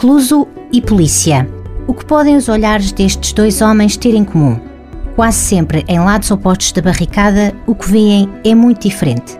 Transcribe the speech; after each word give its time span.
Recluso 0.00 0.48
e 0.72 0.80
polícia. 0.80 1.46
O 1.86 1.92
que 1.92 2.06
podem 2.06 2.34
os 2.34 2.48
olhares 2.48 2.90
destes 2.90 3.34
dois 3.34 3.60
homens 3.60 3.98
ter 3.98 4.14
em 4.14 4.24
comum? 4.24 4.58
Quase 5.14 5.36
sempre 5.36 5.84
em 5.86 5.98
lados 5.98 6.30
opostos 6.30 6.72
da 6.72 6.80
barricada, 6.80 7.54
o 7.66 7.74
que 7.74 7.90
veem 7.90 8.26
é 8.42 8.54
muito 8.54 8.88
diferente. 8.88 9.38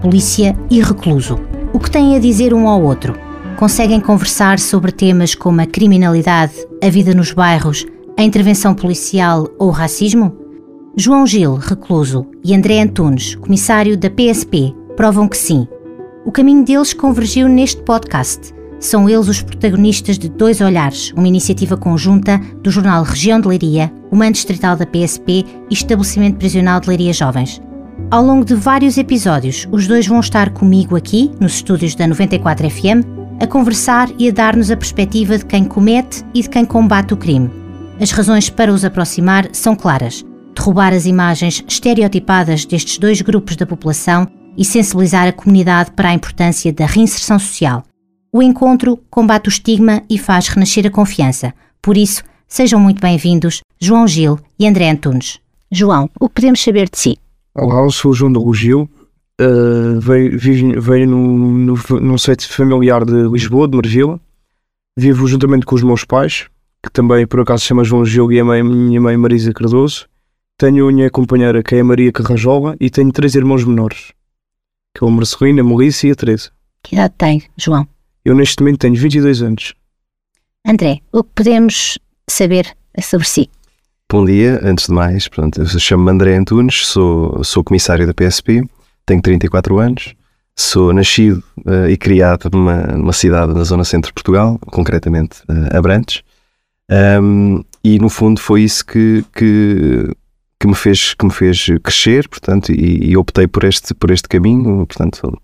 Polícia 0.00 0.56
e 0.70 0.80
recluso. 0.80 1.40
O 1.72 1.80
que 1.80 1.90
têm 1.90 2.14
a 2.14 2.20
dizer 2.20 2.54
um 2.54 2.68
ao 2.68 2.80
outro? 2.84 3.18
Conseguem 3.58 3.98
conversar 3.98 4.60
sobre 4.60 4.92
temas 4.92 5.34
como 5.34 5.60
a 5.60 5.66
criminalidade, 5.66 6.54
a 6.80 6.88
vida 6.88 7.12
nos 7.12 7.32
bairros, 7.32 7.84
a 8.16 8.22
intervenção 8.22 8.76
policial 8.76 9.48
ou 9.58 9.70
o 9.70 9.72
racismo? 9.72 10.36
João 10.96 11.26
Gil, 11.26 11.56
recluso, 11.56 12.24
e 12.44 12.54
André 12.54 12.80
Antunes, 12.80 13.34
comissário 13.34 13.96
da 13.96 14.08
PSP, 14.08 14.72
provam 14.96 15.26
que 15.26 15.36
sim. 15.36 15.66
O 16.24 16.30
caminho 16.30 16.64
deles 16.64 16.92
convergiu 16.92 17.48
neste 17.48 17.82
podcast. 17.82 18.54
São 18.86 19.08
eles 19.08 19.26
os 19.26 19.42
protagonistas 19.42 20.16
de 20.16 20.28
Dois 20.28 20.60
Olhares, 20.60 21.12
uma 21.16 21.26
iniciativa 21.26 21.76
conjunta 21.76 22.40
do 22.62 22.70
jornal 22.70 23.02
Região 23.02 23.40
de 23.40 23.48
Leiria, 23.48 23.92
Comando 24.10 24.34
Distrital 24.34 24.76
da 24.76 24.86
PSP 24.86 25.44
e 25.68 25.74
Estabelecimento 25.74 26.36
Prisional 26.36 26.78
de 26.78 26.90
Leiria 26.90 27.12
Jovens. 27.12 27.60
Ao 28.12 28.24
longo 28.24 28.44
de 28.44 28.54
vários 28.54 28.96
episódios, 28.96 29.66
os 29.72 29.88
dois 29.88 30.06
vão 30.06 30.20
estar 30.20 30.50
comigo 30.50 30.94
aqui, 30.94 31.32
nos 31.40 31.54
estúdios 31.54 31.96
da 31.96 32.06
94 32.06 32.70
FM, 32.70 33.04
a 33.40 33.46
conversar 33.48 34.08
e 34.20 34.28
a 34.28 34.32
dar-nos 34.32 34.70
a 34.70 34.76
perspectiva 34.76 35.36
de 35.36 35.46
quem 35.46 35.64
comete 35.64 36.22
e 36.32 36.42
de 36.42 36.48
quem 36.48 36.64
combate 36.64 37.12
o 37.12 37.16
crime. 37.16 37.50
As 38.00 38.12
razões 38.12 38.48
para 38.48 38.72
os 38.72 38.84
aproximar 38.84 39.48
são 39.52 39.74
claras: 39.74 40.24
derrubar 40.54 40.92
as 40.92 41.06
imagens 41.06 41.64
estereotipadas 41.66 42.64
destes 42.64 42.98
dois 42.98 43.20
grupos 43.20 43.56
da 43.56 43.66
população 43.66 44.28
e 44.56 44.64
sensibilizar 44.64 45.26
a 45.26 45.32
comunidade 45.32 45.90
para 45.90 46.10
a 46.10 46.14
importância 46.14 46.72
da 46.72 46.86
reinserção 46.86 47.36
social. 47.36 47.82
O 48.36 48.42
encontro 48.42 48.98
combate 49.08 49.46
o 49.46 49.48
estigma 49.48 50.02
e 50.10 50.18
faz 50.18 50.48
renascer 50.48 50.86
a 50.86 50.90
confiança. 50.90 51.54
Por 51.80 51.96
isso, 51.96 52.22
sejam 52.46 52.78
muito 52.78 53.00
bem-vindos 53.00 53.62
João 53.80 54.06
Gil 54.06 54.38
e 54.58 54.68
André 54.68 54.90
Antunes. 54.90 55.40
João, 55.72 56.10
o 56.20 56.28
que 56.28 56.34
podemos 56.34 56.62
saber 56.62 56.90
de 56.90 56.98
si? 56.98 57.18
Olá, 57.54 57.80
eu 57.80 57.90
sou 57.90 58.10
o 58.10 58.14
João 58.14 58.30
do 58.30 58.52
Gil, 58.52 58.90
Uh, 59.40 59.98
veio, 60.00 60.38
vivo, 60.38 60.80
veio 60.80 61.08
num, 61.08 61.36
no, 61.38 62.00
num 62.00 62.18
site 62.18 62.46
familiar 62.46 63.06
de 63.06 63.26
Lisboa, 63.26 63.66
de 63.66 63.76
Marvila. 63.76 64.20
Vivo 64.98 65.26
juntamente 65.26 65.64
com 65.64 65.74
os 65.74 65.82
meus 65.82 66.04
pais, 66.04 66.46
que 66.82 66.92
também 66.92 67.26
por 67.26 67.40
acaso 67.40 67.62
se 67.62 67.68
chama 67.68 67.84
João 67.84 68.04
Gil 68.04 68.30
e 68.32 68.38
a 68.38 68.44
mãe, 68.44 68.62
minha 68.62 69.00
mãe 69.00 69.16
Marisa 69.16 69.54
Cardoso. 69.54 70.06
Tenho 70.58 70.86
a 70.86 70.92
minha 70.92 71.10
companheira, 71.10 71.62
que 71.62 71.74
é 71.74 71.80
a 71.80 71.84
Maria 71.84 72.12
Carrajola, 72.12 72.76
e 72.78 72.90
tenho 72.90 73.10
três 73.12 73.34
irmãos 73.34 73.64
menores, 73.64 74.12
que 74.94 75.02
é 75.02 75.06
o 75.06 75.10
Marcelino, 75.10 75.62
a 75.62 75.64
Melissa 75.64 76.06
e 76.06 76.10
a 76.10 76.14
Teresa. 76.14 76.50
Que 76.82 76.96
idade 76.96 77.14
tem, 77.16 77.42
João? 77.56 77.88
Eu 78.26 78.34
neste 78.34 78.60
momento 78.60 78.80
tenho 78.80 78.96
22 78.96 79.40
anos. 79.40 79.72
André, 80.66 80.98
o 81.12 81.22
que 81.22 81.30
podemos 81.32 81.96
saber 82.28 82.76
sobre 83.00 83.24
si? 83.24 83.48
Bom 84.10 84.24
dia, 84.24 84.58
antes 84.64 84.88
de 84.88 84.92
mais, 84.92 85.28
pronto, 85.28 85.60
eu 85.60 85.66
chamo-me 85.66 86.10
André 86.10 86.34
Antunes, 86.34 86.88
sou, 86.88 87.44
sou 87.44 87.62
comissário 87.62 88.04
da 88.04 88.12
PSP 88.12 88.68
tenho 89.06 89.22
34 89.22 89.78
anos, 89.78 90.16
sou 90.56 90.92
nascido 90.92 91.40
uh, 91.64 91.88
e 91.88 91.96
criado 91.96 92.50
numa, 92.52 92.78
numa, 92.88 93.12
cidade 93.12 93.54
na 93.54 93.62
zona 93.62 93.84
centro 93.84 94.08
de 94.08 94.14
Portugal, 94.14 94.58
concretamente 94.72 95.42
uh, 95.42 95.76
Abrantes, 95.76 96.24
um, 97.22 97.62
e 97.84 97.96
no 98.00 98.08
fundo 98.08 98.40
foi 98.40 98.62
isso 98.62 98.84
que, 98.84 99.24
que, 99.32 100.12
que, 100.58 100.66
me, 100.66 100.74
fez, 100.74 101.14
que 101.14 101.24
me 101.24 101.30
fez 101.30 101.66
crescer, 101.80 102.28
portanto, 102.28 102.72
e, 102.72 103.08
e 103.08 103.16
optei 103.16 103.46
por 103.46 103.62
este, 103.62 103.94
por 103.94 104.10
este 104.10 104.28
caminho, 104.28 104.84
portanto, 104.84 105.40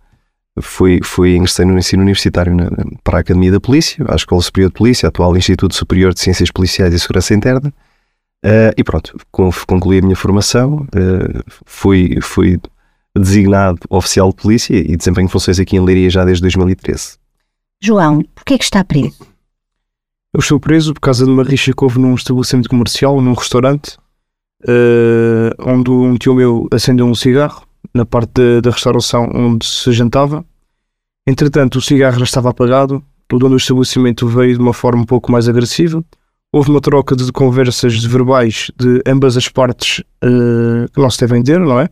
fui, 0.61 1.01
fui 1.03 1.37
ingressei 1.37 1.65
no 1.65 1.79
ensino 1.79 2.03
universitário 2.03 2.55
na, 2.55 2.69
para 3.03 3.19
a 3.19 3.21
Academia 3.21 3.53
da 3.53 3.61
Polícia, 3.61 4.05
à 4.09 4.15
Escola 4.15 4.43
Superior 4.43 4.71
de 4.71 4.79
Polícia, 4.79 5.09
atual 5.09 5.37
Instituto 5.37 5.75
Superior 5.75 6.13
de 6.13 6.21
Ciências 6.21 6.51
Policiais 6.51 6.93
e 6.93 7.01
Segurança 7.01 7.35
Interna, 7.35 7.73
uh, 8.45 8.73
e 8.77 8.85
pronto, 8.85 9.17
concluí 9.31 9.99
a 9.99 10.03
minha 10.03 10.17
formação, 10.17 10.87
fui, 11.65 12.19
fui 12.21 12.61
designado 13.17 13.81
oficial 13.89 14.31
de 14.31 14.37
polícia 14.37 14.75
e 14.75 14.97
desempenho 14.97 15.29
funções 15.29 15.59
aqui 15.59 15.77
em 15.77 15.85
Leiria 15.85 16.11
já 16.11 16.25
desde 16.25 16.43
2013. 16.43 17.19
João, 17.81 18.23
porquê 18.35 18.55
é 18.55 18.59
que 18.59 18.65
está 18.65 18.85
preso? 18.85 19.27
Eu 20.35 20.41
estou 20.41 20.59
preso 20.59 20.95
por 20.95 21.01
causa 21.01 21.25
de 21.25 21.31
uma 21.31 21.43
rixa 21.43 21.73
que 21.73 21.85
houve 21.85 21.99
num 21.99 22.15
estabelecimento 22.15 22.69
comercial, 22.69 23.21
num 23.21 23.35
restaurante, 23.35 23.99
uh, 24.65 25.51
onde 25.59 25.91
um 25.91 26.17
tio 26.17 26.35
meu 26.35 26.69
acendeu 26.73 27.07
um 27.07 27.15
cigarro 27.15 27.67
na 27.95 28.05
parte 28.05 28.61
da 28.63 28.71
restauração 28.71 29.31
onde 29.35 29.67
se 29.67 29.93
jantava. 29.93 30.45
Entretanto, 31.27 31.77
o 31.77 31.83
cigarro 31.83 32.19
já 32.19 32.25
estava 32.25 32.51
apagado, 32.51 33.03
o 33.33 33.39
dono 33.39 33.51
do 33.51 33.57
estabelecimento 33.57 34.27
veio 34.27 34.55
de 34.55 34.61
uma 34.61 34.73
forma 34.73 35.03
um 35.03 35.07
pouco 35.07 35.31
mais 35.31 35.49
agressiva. 35.49 36.05
Houve 36.53 36.71
uma 36.71 36.81
troca 36.81 37.17
de 37.17 37.31
conversas 37.33 37.95
de 37.95 38.07
verbais 38.07 38.71
de 38.77 39.01
ambas 39.07 39.37
as 39.37 39.49
partes 39.49 40.01
uh, 40.23 40.91
que 40.93 41.01
não 41.01 41.11
se 41.11 41.21
devem 41.21 41.43
ter, 41.43 41.59
não 41.59 41.81
é? 41.81 41.89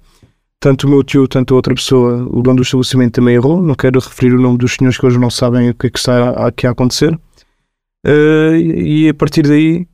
tanto 0.60 0.86
o 0.86 0.90
meu 0.90 1.02
tio, 1.02 1.26
tanto 1.26 1.54
a 1.54 1.56
outra 1.56 1.74
pessoa, 1.74 2.22
o 2.30 2.42
dono 2.42 2.56
do 2.56 2.62
estabelecimento 2.62 3.14
também 3.14 3.34
errou. 3.34 3.62
Não 3.62 3.74
quero 3.74 3.98
referir 3.98 4.34
o 4.34 4.40
nome 4.40 4.58
dos 4.58 4.74
senhores 4.74 4.98
que 4.98 5.06
hoje 5.06 5.18
não 5.18 5.30
sabem 5.30 5.70
o 5.70 5.74
que 5.74 5.86
é 5.86 5.90
que 5.90 5.98
está 5.98 6.46
aqui 6.46 6.66
a 6.66 6.70
acontecer. 6.70 7.18
Uh, 8.06 8.54
e 8.54 9.08
a 9.08 9.14
partir 9.14 9.42
daí 9.42 9.88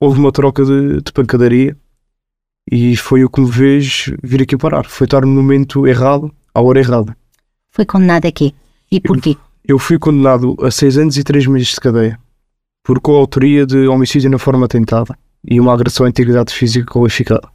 houve 0.00 0.20
uma 0.20 0.30
troca 0.30 0.64
de, 0.64 1.02
de, 1.02 1.12
pancadaria 1.12 1.76
e 2.70 2.96
foi 2.96 3.24
o 3.24 3.30
que 3.30 3.40
me 3.40 3.50
fez 3.50 4.12
vir 4.22 4.42
aqui 4.42 4.56
parar. 4.56 4.86
Foi 4.86 5.06
estar 5.06 5.22
no 5.22 5.28
momento 5.28 5.86
errado, 5.86 6.32
à 6.54 6.60
hora 6.60 6.78
errada. 6.78 7.16
Foi 7.70 7.84
condenado 7.84 8.26
aqui? 8.26 8.54
E 8.90 9.00
porquê? 9.00 9.30
Eu, 9.64 9.76
eu 9.76 9.78
fui 9.78 9.98
condenado 9.98 10.56
a 10.60 10.70
seis 10.70 10.96
anos 10.96 11.16
e 11.16 11.24
três 11.24 11.46
meses 11.46 11.68
de 11.68 11.80
cadeia 11.80 12.18
por 12.84 13.00
coautoria 13.00 13.66
de 13.66 13.88
homicídio 13.88 14.30
na 14.30 14.38
forma 14.38 14.68
tentada 14.68 15.16
e 15.42 15.58
uma 15.58 15.72
agressão 15.72 16.04
à 16.04 16.08
integridade 16.08 16.52
física 16.52 16.92
qualificada. 16.92 17.48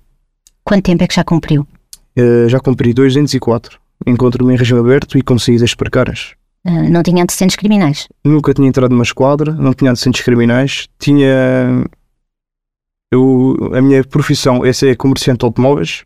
Quanto 0.63 0.83
tempo 0.83 1.03
é 1.03 1.07
que 1.07 1.15
já 1.15 1.23
cumpriu? 1.23 1.67
Uh, 2.17 2.49
já 2.49 2.59
cumpri 2.59 2.93
204. 2.93 3.79
Encontro-me 4.05 4.53
em 4.53 4.57
regime 4.57 4.79
aberto 4.79 5.17
e 5.17 5.21
com 5.21 5.37
saídas 5.37 5.75
precárias. 5.75 6.33
Uh, 6.65 6.89
não 6.89 7.03
tinha 7.03 7.23
antecedentes 7.23 7.55
criminais? 7.55 8.07
Nunca 8.25 8.53
tinha 8.53 8.67
entrado 8.67 8.91
numa 8.91 9.03
esquadra, 9.03 9.53
não 9.53 9.73
tinha 9.73 9.91
antecedentes 9.91 10.21
criminais. 10.21 10.87
Tinha. 10.97 11.85
Eu, 13.11 13.55
a 13.73 13.81
minha 13.81 14.03
profissão 14.03 14.63
essa 14.65 14.87
é 14.87 14.95
comerciante 14.95 15.39
de 15.39 15.45
automóveis 15.45 16.05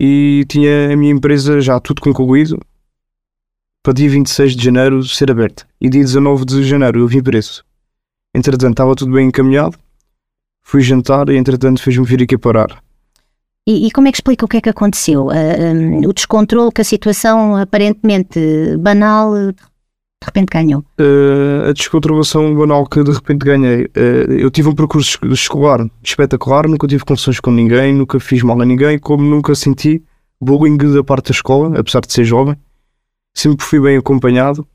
e 0.00 0.44
tinha 0.48 0.92
a 0.92 0.96
minha 0.96 1.12
empresa 1.12 1.60
já 1.60 1.78
tudo 1.78 2.00
concluído 2.00 2.60
para 3.82 3.92
dia 3.92 4.10
26 4.10 4.56
de 4.56 4.64
janeiro 4.64 5.02
ser 5.04 5.30
aberta. 5.30 5.66
E 5.80 5.88
dia 5.88 6.02
19 6.02 6.44
de 6.44 6.64
janeiro 6.64 7.00
eu 7.00 7.08
vim 7.08 7.22
preso. 7.22 7.64
Entretanto, 8.34 8.72
estava 8.72 8.94
tudo 8.94 9.12
bem 9.12 9.28
encaminhado. 9.28 9.78
Fui 10.62 10.82
jantar 10.82 11.28
e 11.28 11.36
entretanto 11.36 11.82
fez-me 11.82 12.04
vir 12.04 12.22
aqui 12.22 12.36
parar. 12.36 12.82
E, 13.66 13.86
e, 13.86 13.90
como 13.90 14.08
é 14.08 14.10
que 14.10 14.16
explica 14.16 14.44
o 14.44 14.48
que 14.48 14.56
é 14.56 14.60
que 14.62 14.68
aconteceu? 14.68 15.26
Uh, 15.26 15.30
ah, 15.30 15.72
um, 15.74 16.08
o 16.08 16.12
descontrole 16.12 16.72
que 16.72 16.80
a 16.80 16.84
situação 16.84 17.54
aparentemente 17.54 18.40
banal 18.78 19.32
de 20.20 20.26
repente 20.26 20.50
ganhou? 20.50 20.84
Uh, 20.98 21.68
a 21.68 21.72
descontrolação 21.72 22.54
banal 22.54 22.84
que 22.86 23.02
de 23.02 23.12
repente 23.12 23.44
ganhei. 23.44 23.84
Uh, 23.84 24.32
eu 24.32 24.50
tive 24.50 24.68
um 24.68 24.74
percurso 24.74 25.18
escolar 25.26 25.88
espetacular, 26.02 26.68
nunca 26.68 26.86
tive 26.86 27.04
confusões 27.04 27.38
com 27.38 27.50
ninguém, 27.50 27.94
nunca 27.94 28.18
fiz 28.18 28.42
mal 28.42 28.60
a 28.60 28.64
ninguém, 28.64 28.98
como 28.98 29.22
nunca 29.22 29.54
senti 29.54 30.02
bullying 30.40 30.76
da 30.76 31.04
parte 31.04 31.26
da 31.26 31.32
escola, 31.32 31.78
apesar 31.78 32.00
de 32.00 32.12
ser 32.12 32.24
jovem. 32.24 32.56
Sempre 33.34 33.64
fui 33.64 33.80
bem 33.80 33.96
acompanhado. 33.96 34.66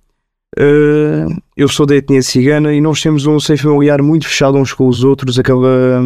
Uh, 0.57 1.27
eu 1.57 1.67
sou 1.67 1.85
da 1.85 1.95
etnia 1.95 2.21
cigana 2.21 2.73
e 2.73 2.79
nós 2.79 3.01
temos 3.01 3.25
um 3.25 3.39
seio 3.39 3.57
familiar 3.57 4.01
muito 4.01 4.27
fechado 4.27 4.57
uns 4.57 4.71
com 4.71 4.87
os 4.87 5.03
outros, 5.03 5.39
aquela, 5.39 5.99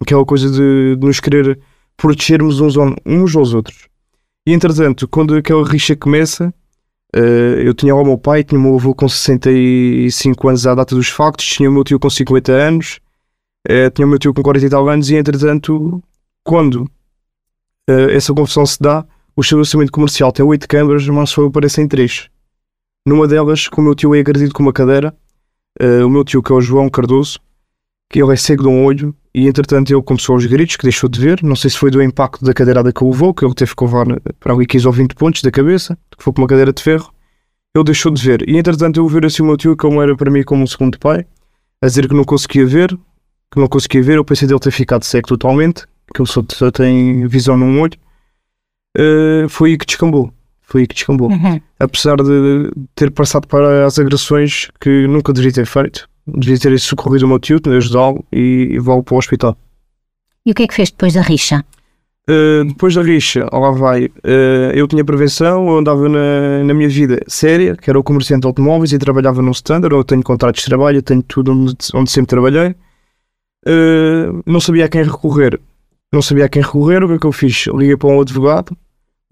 aquela 0.00 0.24
coisa 0.24 0.50
de, 0.50 0.96
de 0.96 1.06
nos 1.06 1.20
querer 1.20 1.58
protegermos 1.96 2.60
uns, 2.60 2.74
uns 3.06 3.36
aos 3.36 3.54
outros. 3.54 3.88
E 4.46 4.52
entretanto, 4.52 5.06
quando 5.06 5.36
aquela 5.36 5.64
rixa 5.64 5.94
começa, 5.94 6.52
eu 7.14 7.74
tinha 7.74 7.94
o 7.94 8.04
meu 8.04 8.16
pai, 8.16 8.42
tinha 8.42 8.58
o 8.58 8.62
meu 8.62 8.74
avô 8.76 8.94
com 8.94 9.08
65 9.08 10.48
anos 10.48 10.66
à 10.66 10.74
data 10.74 10.94
dos 10.94 11.08
factos, 11.08 11.46
tinha 11.46 11.68
o 11.68 11.72
meu 11.72 11.84
tio 11.84 12.00
com 12.00 12.08
50 12.08 12.52
anos, 12.52 13.00
uh, 13.68 13.90
tinha 13.94 14.06
o 14.06 14.08
meu 14.08 14.18
tio 14.18 14.32
com 14.32 14.42
40 14.42 14.66
e 14.66 14.70
tal 14.70 14.88
anos, 14.88 15.10
e 15.10 15.16
entretanto, 15.16 16.02
quando 16.42 16.90
uh, 17.90 18.10
essa 18.10 18.32
confusão 18.32 18.64
se 18.64 18.80
dá, 18.80 19.04
o 19.36 19.42
estabelecimento 19.42 19.92
comercial 19.92 20.32
tem 20.32 20.44
8 20.44 20.66
câmaras, 20.66 21.06
mas 21.08 21.30
só 21.30 21.44
aparecem 21.44 21.86
3. 21.86 22.30
Numa 23.06 23.28
delas, 23.28 23.68
o 23.76 23.80
meu 23.82 23.94
tio 23.94 24.14
é 24.14 24.20
agredido 24.20 24.54
com 24.54 24.62
uma 24.62 24.72
cadeira, 24.72 25.14
o 26.04 26.08
meu 26.08 26.22
tio, 26.22 26.42
que 26.42 26.52
é 26.52 26.54
o 26.54 26.60
João 26.60 26.88
Cardoso, 26.88 27.40
que 28.12 28.22
ele 28.22 28.32
é 28.32 28.36
cego 28.36 28.62
de 28.62 28.68
um 28.68 28.84
olho 28.84 29.16
e 29.34 29.48
entretanto 29.48 29.90
ele 29.90 30.02
começou 30.02 30.34
aos 30.34 30.44
gritos, 30.44 30.76
que 30.76 30.82
deixou 30.82 31.08
de 31.08 31.18
ver. 31.18 31.42
Não 31.42 31.56
sei 31.56 31.70
se 31.70 31.78
foi 31.78 31.90
do 31.90 32.02
impacto 32.02 32.44
da 32.44 32.52
cadeirada 32.52 32.92
que 32.92 33.02
o 33.02 33.10
levou, 33.10 33.32
que 33.32 33.42
ele 33.42 33.54
teve 33.54 33.74
que 33.74 33.82
levar 33.82 34.06
para 34.38 34.52
ali 34.52 34.66
15 34.66 34.86
ou 34.86 34.92
20 34.92 35.14
pontos 35.14 35.40
da 35.40 35.50
cabeça, 35.50 35.96
que 36.16 36.22
foi 36.22 36.30
com 36.30 36.42
uma 36.42 36.46
cadeira 36.46 36.74
de 36.74 36.82
ferro. 36.82 37.10
Ele 37.74 37.84
deixou 37.84 38.12
de 38.12 38.22
ver. 38.22 38.46
E 38.46 38.58
entretanto 38.58 39.00
eu 39.00 39.08
ver 39.08 39.24
assim 39.24 39.42
o 39.42 39.46
meu 39.46 39.56
tio, 39.56 39.74
como 39.74 40.02
era 40.02 40.14
para 40.14 40.30
mim 40.30 40.42
como 40.42 40.62
um 40.62 40.66
segundo 40.66 40.98
pai, 40.98 41.24
a 41.80 41.86
dizer 41.86 42.06
que 42.06 42.14
não 42.14 42.22
conseguia 42.22 42.66
ver, 42.66 42.88
que 43.50 43.58
não 43.58 43.66
conseguia 43.66 44.02
ver. 44.02 44.18
Eu 44.18 44.24
pensei 44.26 44.46
dele 44.46 44.60
ter 44.60 44.70
ficado 44.70 45.04
cego 45.04 45.28
totalmente, 45.28 45.86
que 46.14 46.20
ele 46.20 46.28
só, 46.28 46.44
só 46.52 46.70
tem 46.70 47.26
visão 47.26 47.56
num 47.56 47.80
olho. 47.80 47.98
Uh, 48.98 49.48
foi 49.48 49.70
aí 49.70 49.78
que 49.78 49.86
descambou. 49.86 50.30
Foi 50.60 50.82
aí 50.82 50.86
que 50.86 50.94
descambou. 50.94 51.30
Uhum. 51.30 51.58
Apesar 51.80 52.16
de 52.16 52.70
ter 52.94 53.10
passado 53.10 53.48
para 53.48 53.86
as 53.86 53.98
agressões 53.98 54.70
que 54.78 55.06
nunca 55.06 55.32
deveria 55.32 55.54
ter 55.54 55.66
feito 55.66 56.11
devia 56.26 56.58
ter 56.58 56.78
socorrido 56.78 57.26
o 57.26 57.28
meu 57.28 57.38
tio, 57.38 57.60
ajudá-lo 57.66 58.24
e, 58.32 58.68
e 58.72 58.78
vou 58.78 59.02
para 59.02 59.14
o 59.14 59.18
hospital. 59.18 59.56
E 60.44 60.50
o 60.50 60.54
que 60.54 60.64
é 60.64 60.66
que 60.66 60.74
fez 60.74 60.90
depois 60.90 61.14
da 61.14 61.22
rixa? 61.22 61.64
Uh, 62.28 62.64
depois 62.64 62.94
da 62.94 63.02
rixa, 63.02 63.48
lá 63.52 63.70
vai, 63.72 64.04
uh, 64.06 64.72
eu 64.74 64.86
tinha 64.86 65.04
prevenção, 65.04 65.68
eu 65.68 65.78
andava 65.78 66.08
na, 66.08 66.62
na 66.64 66.72
minha 66.72 66.88
vida 66.88 67.20
séria, 67.26 67.76
que 67.76 67.90
era 67.90 67.98
o 67.98 68.02
comerciante 68.02 68.42
de 68.42 68.46
automóveis 68.46 68.92
e 68.92 68.98
trabalhava 68.98 69.42
num 69.42 69.50
standard, 69.50 69.92
eu 69.94 70.04
tenho 70.04 70.22
contratos 70.22 70.62
de 70.62 70.68
trabalho, 70.68 70.98
eu 70.98 71.02
tenho 71.02 71.22
tudo 71.22 71.52
onde, 71.52 71.74
onde 71.94 72.10
sempre 72.10 72.28
trabalhei. 72.28 72.76
Uh, 73.66 74.42
não 74.46 74.60
sabia 74.60 74.84
a 74.84 74.88
quem 74.88 75.02
recorrer. 75.02 75.60
Não 76.12 76.22
sabia 76.22 76.44
a 76.44 76.48
quem 76.48 76.62
recorrer, 76.62 77.02
o 77.02 77.08
que 77.08 77.14
é 77.14 77.18
que 77.18 77.26
eu 77.26 77.32
fiz? 77.32 77.66
Liguei 77.66 77.96
para 77.96 78.10
um 78.10 78.20
advogado, 78.20 78.76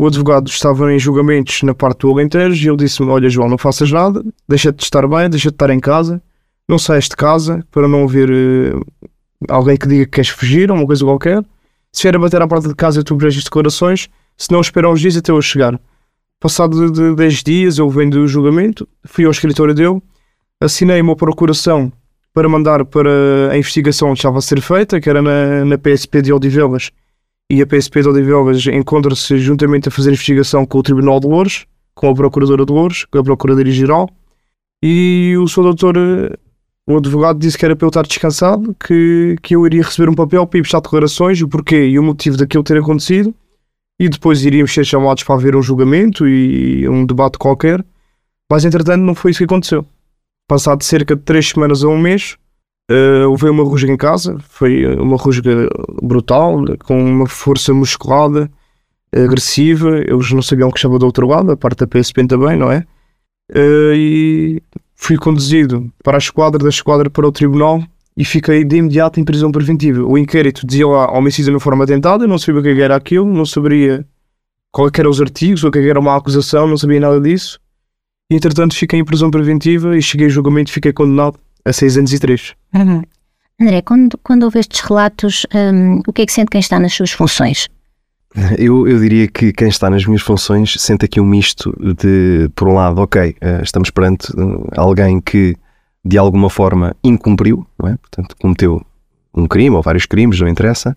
o 0.01 0.07
advogado 0.07 0.49
estava 0.49 0.93
em 0.93 0.99
julgamentos 0.99 1.63
na 1.63 1.75
parte 1.75 2.01
do 2.01 2.11
Alentejo 2.11 2.65
e 2.65 2.69
ele 2.71 2.77
disse-me, 2.79 3.11
olha 3.11 3.29
João, 3.29 3.51
não 3.51 3.59
faças 3.59 3.93
nada, 3.93 4.25
deixa-te 4.49 4.79
de 4.79 4.85
estar 4.85 5.07
bem, 5.07 5.29
deixa-te 5.29 5.53
de 5.53 5.57
estar 5.57 5.69
em 5.69 5.79
casa, 5.79 6.23
não 6.71 6.79
saias 6.79 7.05
de 7.05 7.17
casa 7.17 7.65
para 7.71 7.87
não 7.87 8.05
haver 8.05 8.31
alguém 9.49 9.77
que 9.77 9.87
diga 9.87 10.05
que 10.05 10.13
queres 10.13 10.31
fugir 10.31 10.71
ou 10.71 10.77
uma 10.77 10.87
coisa 10.87 11.05
qualquer 11.05 11.45
se 11.93 12.03
vier 12.03 12.17
a 12.17 12.19
bater 12.19 12.41
à 12.41 12.47
porta 12.47 12.69
de 12.69 12.75
casa, 12.75 13.03
tu 13.03 13.17
brejas 13.17 13.43
declarações. 13.45 14.09
Se 14.37 14.51
não, 14.51 14.61
espera 14.61 14.89
uns 14.89 15.01
dias 15.01 15.17
até 15.17 15.33
eu 15.33 15.43
chegar. 15.43 15.79
Passado 16.39 16.91
de 16.91 17.15
10 17.15 17.43
dias, 17.43 17.79
eu 17.79 17.91
venho 17.91 18.11
do 18.11 18.29
julgamento, 18.29 18.89
fui 19.05 19.27
ao 19.27 19.31
escritório 19.31 19.75
dele, 19.75 20.01
assinei 20.61 21.01
uma 21.01 21.15
procuração 21.15 21.93
para 22.33 22.49
mandar 22.49 22.85
para 22.85 23.51
a 23.51 23.59
investigação 23.59 24.13
que 24.13 24.21
estava 24.21 24.39
a 24.39 24.41
ser 24.41 24.61
feita, 24.61 25.01
que 25.01 25.11
era 25.11 25.21
na, 25.21 25.65
na 25.65 25.77
PSP 25.77 26.23
de 26.23 26.33
Odivelas. 26.33 26.91
E 27.51 27.61
a 27.61 27.67
PSP 27.67 28.03
de 28.03 28.09
Odivelas 28.09 28.65
encontra-se 28.69 29.37
juntamente 29.39 29.89
a 29.89 29.91
fazer 29.91 30.11
investigação 30.11 30.65
com 30.65 30.79
o 30.79 30.83
Tribunal 30.83 31.19
de 31.21 31.27
Louros, 31.27 31.67
com 31.95 32.09
a 32.09 32.15
Procuradora 32.15 32.65
de 32.65 32.73
Louros, 32.73 33.05
com 33.05 33.19
a 33.19 33.25
Procuradoria-Geral. 33.25 34.09
E 34.83 35.35
o 35.37 35.47
seu 35.49 35.65
doutor 35.65 35.97
o 36.95 36.99
advogado 36.99 37.39
disse 37.39 37.59
que 37.59 37.65
era 37.65 37.77
para 37.77 37.87
eu 37.87 37.91
estar 37.91 38.07
descansado, 38.07 38.75
que, 38.75 39.37
que 39.43 39.55
eu 39.55 39.67
iria 39.67 39.83
receber 39.83 40.09
um 40.09 40.15
papel 40.15 40.47
para 40.47 40.59
ir 40.59 40.63
prestar 40.63 40.81
declarações, 40.81 41.41
o 41.43 41.49
porquê 41.49 41.87
e 41.87 41.99
o 41.99 42.03
motivo 42.03 42.37
daquilo 42.37 42.63
ter 42.63 42.79
acontecido, 42.79 43.35
e 43.99 44.09
depois 44.09 44.45
iríamos 44.45 44.73
ser 44.73 44.85
chamados 44.85 45.23
para 45.23 45.37
ver 45.37 45.55
um 45.55 45.63
julgamento 45.63 46.27
e 46.27 46.89
um 46.89 47.05
debate 47.05 47.39
qualquer. 47.39 47.85
Mas 48.51 48.65
entretanto 48.65 49.03
não 49.03 49.15
foi 49.15 49.31
isso 49.31 49.39
que 49.39 49.45
aconteceu. 49.45 49.87
Passado 50.49 50.83
cerca 50.83 51.15
de 51.15 51.23
três 51.23 51.51
semanas 51.51 51.85
a 51.85 51.89
um 51.89 51.99
mês, 51.99 52.37
uh, 52.91 53.29
houve 53.29 53.49
uma 53.49 53.63
rusga 53.63 53.93
em 53.93 53.97
casa, 53.97 54.39
foi 54.49 54.87
uma 54.97 55.17
rusga 55.17 55.69
brutal, 56.03 56.65
com 56.85 56.99
uma 56.99 57.27
força 57.27 57.73
musculada, 57.73 58.51
agressiva, 59.15 59.99
eles 59.99 60.33
não 60.33 60.43
sabiam 60.43 60.71
que 60.71 60.79
estava 60.79 60.99
do 60.99 61.07
outro 61.07 61.27
lado, 61.29 61.53
a 61.53 61.57
parte 61.57 61.81
da 61.81 61.87
PSP 61.87 62.27
também, 62.27 62.57
não 62.57 62.71
é? 62.71 62.87
Uh, 63.53 63.95
e 63.95 64.63
fui 65.01 65.17
conduzido 65.17 65.91
para 66.05 66.19
a 66.19 66.19
esquadra, 66.19 66.63
da 66.63 66.69
esquadra 66.69 67.09
para 67.09 67.27
o 67.27 67.33
tribunal 67.33 67.83
e 68.15 68.23
fiquei 68.23 68.63
de 68.63 68.77
imediato 68.77 69.19
em 69.19 69.25
prisão 69.25 69.51
preventiva. 69.51 70.05
O 70.05 70.19
inquérito 70.19 70.67
dizia 70.67 70.87
lá 70.87 71.11
homicídio 71.11 71.55
na 71.55 71.59
forma 71.59 71.87
tentada, 71.87 72.27
não 72.27 72.39
sabia 72.39 72.61
o 72.61 72.63
que 72.63 72.81
era 72.81 72.95
aquilo, 72.95 73.25
não 73.25 73.47
sabia 73.47 74.07
qual 74.71 74.91
eram 74.97 75.11
os 75.11 75.21
artigos, 75.21 75.65
o 75.65 75.71
que 75.71 75.79
era 75.79 75.99
uma 75.99 76.15
acusação, 76.15 76.69
não 76.69 76.77
sabia 76.77 77.01
nada 77.01 77.19
disso. 77.19 77.59
E, 78.31 78.37
entretanto, 78.37 78.77
fiquei 78.77 79.01
em 79.01 79.05
prisão 79.05 79.31
preventiva 79.31 79.97
e 79.97 80.03
cheguei 80.03 80.27
a 80.27 80.31
julgamento 80.31 80.71
e 80.71 80.75
fiquei 80.75 80.93
condenado 80.93 81.41
a 81.65 81.73
seis 81.73 81.97
anos 81.97 82.13
e 82.13 82.19
três. 82.19 82.55
Uhum. 82.75 83.03
André, 83.59 83.81
quando, 83.81 84.19
quando 84.23 84.43
ouve 84.43 84.59
estes 84.59 84.81
relatos, 84.81 85.47
um, 85.55 86.01
o 86.07 86.13
que 86.13 86.23
é 86.23 86.27
que 86.27 86.33
sente 86.33 86.51
quem 86.51 86.61
está 86.61 86.79
nas 86.79 86.93
suas 86.93 87.11
funções? 87.11 87.69
Eu, 88.57 88.87
eu 88.87 89.01
diria 89.01 89.27
que 89.27 89.53
quem 89.53 89.69
está 89.69 89.91
nas 89.91 90.07
minhas 90.07 90.23
funções 90.23 90.77
sente 90.79 91.05
aqui 91.05 91.21
um 91.21 91.27
misto 91.27 91.75
de, 91.97 92.49
por 92.55 92.69
um 92.69 92.75
lado, 92.75 93.01
ok, 93.01 93.35
eh, 93.41 93.61
estamos 93.61 93.91
perante 93.91 94.29
eh, 94.31 94.71
alguém 94.77 95.21
que 95.21 95.57
de 96.05 96.17
alguma 96.17 96.49
forma 96.49 96.95
incumpriu, 97.03 97.67
é? 97.85 97.97
Portanto, 97.97 98.37
cometeu 98.41 98.85
um 99.35 99.47
crime 99.47 99.77
ou 99.77 99.83
vários 99.83 100.07
crimes, 100.07 100.41
não 100.41 100.49
interessa, 100.49 100.97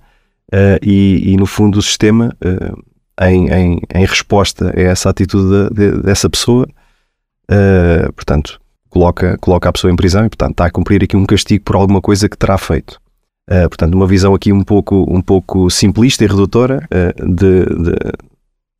uh, 0.53 0.79
e, 0.81 1.33
e, 1.33 1.37
no 1.37 1.45
fundo 1.45 1.77
o 1.77 1.81
sistema, 1.81 2.35
uh, 2.43 2.83
em, 3.25 3.49
em, 3.51 3.81
em, 3.93 4.05
resposta 4.05 4.73
a 4.75 4.79
essa 4.79 5.09
atitude 5.09 5.69
de, 5.69 5.91
de, 5.91 6.01
dessa 6.03 6.29
pessoa, 6.29 6.67
uh, 7.51 8.13
portanto, 8.13 8.59
coloca, 8.89 9.37
coloca 9.39 9.69
a 9.69 9.73
pessoa 9.73 9.91
em 9.91 9.95
prisão 9.95 10.25
e, 10.25 10.29
portanto, 10.29 10.51
está 10.51 10.65
a 10.65 10.71
cumprir 10.71 11.03
aqui 11.03 11.15
um 11.15 11.25
castigo 11.25 11.63
por 11.63 11.75
alguma 11.75 12.01
coisa 12.01 12.29
que 12.29 12.37
terá 12.37 12.57
feito. 12.57 12.99
Uh, 13.49 13.67
portanto, 13.67 13.93
uma 13.93 14.07
visão 14.07 14.33
aqui 14.33 14.53
um 14.53 14.63
pouco, 14.63 15.05
um 15.09 15.21
pouco 15.21 15.69
simplista 15.69 16.23
e 16.23 16.27
redutora 16.27 16.87
uh, 16.87 17.27
de, 17.27 17.65
de, 17.65 17.91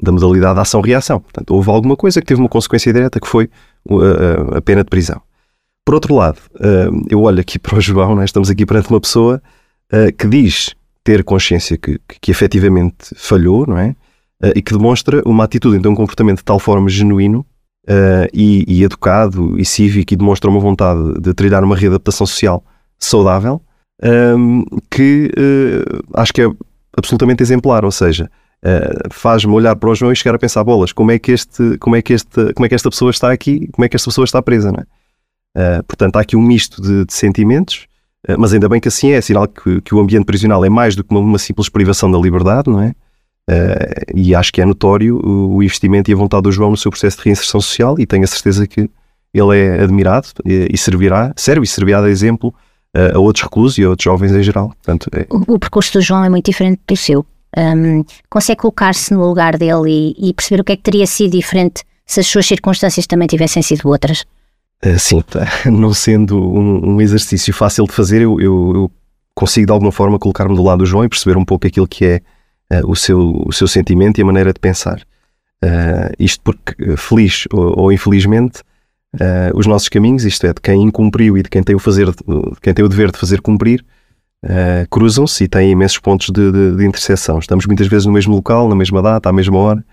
da 0.01 0.12
modalidade 0.12 0.56
de 0.56 0.62
ação-reação. 0.62 1.19
Portanto, 1.19 1.51
houve 1.54 1.69
alguma 1.69 1.98
coisa 1.98 2.21
que 2.21 2.27
teve 2.27 2.39
uma 2.39 2.48
consequência 2.48 2.94
direta 2.94 3.19
que 3.19 3.27
foi 3.27 3.50
uh, 3.89 4.56
a 4.56 4.62
pena 4.62 4.83
de 4.83 4.89
prisão. 4.89 5.21
Por 5.86 5.95
outro 5.95 6.15
lado, 6.15 6.38
eu 7.10 7.21
olho 7.24 7.42
aqui 7.42 7.60
para 7.60 7.77
o 7.77 7.81
João, 7.81 8.15
né? 8.15 8.24
estamos 8.24 8.50
aqui 8.50 8.65
perante 8.65 8.89
uma 8.89 9.01
pessoa 9.01 9.42
que 10.18 10.27
diz 10.27 10.74
ter 11.04 11.25
consciência 11.25 11.77
que, 11.77 12.00
que, 12.07 12.19
que 12.21 12.31
efetivamente 12.31 13.13
falhou, 13.18 13.68
não 13.68 13.77
é? 13.77 13.94
e 14.56 14.62
que 14.62 14.71
demonstra 14.71 15.21
uma 15.25 15.44
atitude, 15.44 15.75
então 15.75 15.92
um 15.92 15.95
comportamento 15.95 16.38
de 16.38 16.45
tal 16.45 16.57
forma 16.57 16.88
genuíno 16.88 17.45
e, 18.33 18.63
e 18.65 18.81
educado 18.81 19.60
e 19.60 19.65
cívico 19.65 20.13
e 20.13 20.15
demonstra 20.18 20.50
uma 20.50 20.60
vontade 20.62 21.19
de 21.19 21.33
trilhar 21.33 21.62
uma 21.65 21.75
readaptação 21.75 22.25
social 22.25 22.63
saudável, 22.98 23.62
um, 24.01 24.65
que 24.89 25.31
uh, 25.37 26.03
acho 26.13 26.33
que 26.33 26.41
é 26.41 26.49
absolutamente 26.97 27.43
exemplar, 27.43 27.85
ou 27.85 27.91
seja, 27.91 28.29
uh, 28.63 29.09
faz-me 29.11 29.53
olhar 29.53 29.75
para 29.75 29.89
o 29.89 29.95
João 29.95 30.11
e 30.11 30.15
chegar 30.15 30.35
a 30.35 30.39
pensar 30.39 30.63
bolas, 30.63 30.91
como 30.91 31.11
é 31.11 31.19
que 31.19 31.31
este, 31.31 31.77
como 31.77 31.95
é 31.95 32.01
que 32.01 32.13
este, 32.13 32.53
como 32.53 32.65
é 32.65 32.69
que 32.69 32.75
esta 32.75 32.89
pessoa 32.89 33.11
está 33.11 33.31
aqui, 33.31 33.67
como 33.71 33.85
é 33.85 33.89
que 33.89 33.95
esta 33.95 34.09
pessoa 34.09 34.25
está 34.25 34.41
presa, 34.41 34.71
não 34.71 34.79
é? 34.79 34.83
Uh, 35.55 35.83
portanto, 35.83 36.15
há 36.15 36.21
aqui 36.21 36.35
um 36.35 36.41
misto 36.41 36.81
de, 36.81 37.05
de 37.05 37.13
sentimentos, 37.13 37.87
mas 38.39 38.53
ainda 38.53 38.69
bem 38.69 38.79
que 38.79 38.87
assim 38.87 39.11
é, 39.11 39.15
é 39.17 39.21
sinal 39.21 39.45
que, 39.47 39.81
que, 39.81 39.93
o 39.93 39.99
ambiente 39.99 40.23
prisional 40.23 40.63
é 40.63 40.69
mais 40.69 40.95
do 40.95 41.03
que 41.03 41.11
uma, 41.13 41.19
uma 41.19 41.37
simples 41.37 41.67
privação 41.67 42.09
da 42.09 42.17
liberdade, 42.17 42.69
não 42.69 42.81
é? 42.81 42.93
e 44.15 44.33
acho 44.33 44.53
que 44.53 44.61
é 44.61 44.65
notório 44.65 45.17
o, 45.17 45.57
o 45.57 45.63
investimento 45.63 46.09
e 46.09 46.13
a 46.13 46.15
vontade 46.15 46.43
do 46.43 46.51
João 46.51 46.71
no 46.71 46.77
seu 46.77 46.89
processo 46.89 47.17
de 47.17 47.23
reinserção 47.25 47.59
social 47.59 47.99
e 47.99 48.05
tenho 48.05 48.23
a 48.23 48.27
certeza 48.27 48.65
que 48.65 48.89
ele 49.33 49.59
é 49.59 49.81
admirado 49.83 50.27
e, 50.45 50.69
e 50.71 50.77
servirá, 50.77 51.33
serve 51.35 51.65
e 51.65 51.67
servirá 51.67 52.01
de 52.01 52.07
exemplo 52.07 52.55
a 52.93 53.19
outros 53.19 53.43
reclusos 53.43 53.77
e 53.77 53.83
a 53.83 53.89
outros 53.89 54.03
jovens 54.03 54.31
em 54.31 54.43
geral. 54.43 54.69
Portanto, 54.69 55.09
é... 55.13 55.25
o, 55.29 55.55
o, 55.55 55.59
percurso 55.59 55.93
do 55.93 56.01
João 56.01 56.23
é 56.23 56.29
muito 56.29 56.45
diferente 56.45 56.81
do 56.87 56.95
seu. 56.95 57.25
Um, 57.55 58.03
consegue 58.29 58.62
colocar-se 58.62 59.13
no 59.13 59.27
lugar 59.27 59.57
dele 59.57 60.15
e, 60.17 60.29
e, 60.29 60.33
perceber 60.33 60.62
o 60.62 60.63
que 60.63 60.71
é 60.71 60.75
que 60.75 60.81
teria 60.81 61.05
sido 61.05 61.31
diferente 61.31 61.83
se 62.05 62.19
as 62.19 62.27
suas 62.27 62.47
circunstâncias 62.47 63.05
também 63.05 63.27
tivessem 63.27 63.62
sido 63.62 63.88
outras? 63.88 64.25
Uh, 64.83 64.97
sim, 64.97 65.23
não 65.65 65.93
sendo 65.93 66.38
um, 66.38 66.95
um, 66.95 67.01
exercício 67.01 67.53
fácil 67.53 67.85
de 67.85 67.93
fazer, 67.93 68.21
eu, 68.21 68.39
eu, 68.39 68.71
eu 68.75 68.91
consigo 69.35 69.67
de 69.67 69.71
alguma 69.71 69.91
forma 69.91 70.17
colocar-me 70.17 70.55
do 70.55 70.63
lado 70.63 70.79
do 70.79 70.85
João 70.85 71.03
e 71.03 71.09
perceber 71.09 71.38
um 71.38 71.45
pouco 71.45 71.67
aquilo 71.67 71.88
que 71.88 72.05
é 72.05 72.21
uh, 72.71 72.89
o, 72.89 72.95
seu, 72.95 73.43
o 73.45 73.53
seu 73.53 73.67
sentimento 73.67 74.17
e 74.17 74.23
a 74.23 74.25
maneira 74.25 74.51
de 74.51 74.59
pensar. 74.59 75.01
Uh, 75.63 76.12
isto 76.19 76.41
porque, 76.43 76.97
feliz 76.97 77.45
ou, 77.53 77.81
ou 77.81 77.91
infelizmente, 77.91 78.62
uh, 79.15 79.58
os 79.58 79.67
nossos 79.67 79.89
caminhos, 79.89 80.24
isto 80.25 80.46
é, 80.46 80.53
de 80.53 80.62
quem 80.62 80.82
incumpriu 80.82 81.38
e 81.38 81.43
de 81.43 81.50
quem 81.50 81.63
tem 81.63 81.75
o, 81.75 81.79
fazer, 81.79 82.08
quem 82.62 82.74
tem 82.74 82.84
o 82.84 82.89
dever 82.89 83.12
de 83.12 83.17
fazer 83.17 83.41
cumprir, 83.41 83.86
uh, 84.43 84.88
cruzam-se 84.89 85.43
e 85.43 85.48
têm 85.48 85.72
imensos 85.72 86.00
pontos 86.00 86.29
de, 86.29 86.51
de, 86.51 86.75
de, 86.77 86.86
interseção. 86.86 87.39
Estamos 87.39 87.65
muitas 87.65 87.88
vezes 87.88 88.05
no 88.05 88.12
mesmo 88.12 88.36
local, 88.36 88.67
na 88.67 88.75
mesma 88.75 89.01
data, 89.01 89.29
à 89.29 89.34
mesma 89.34 89.58
hora, 89.58 89.86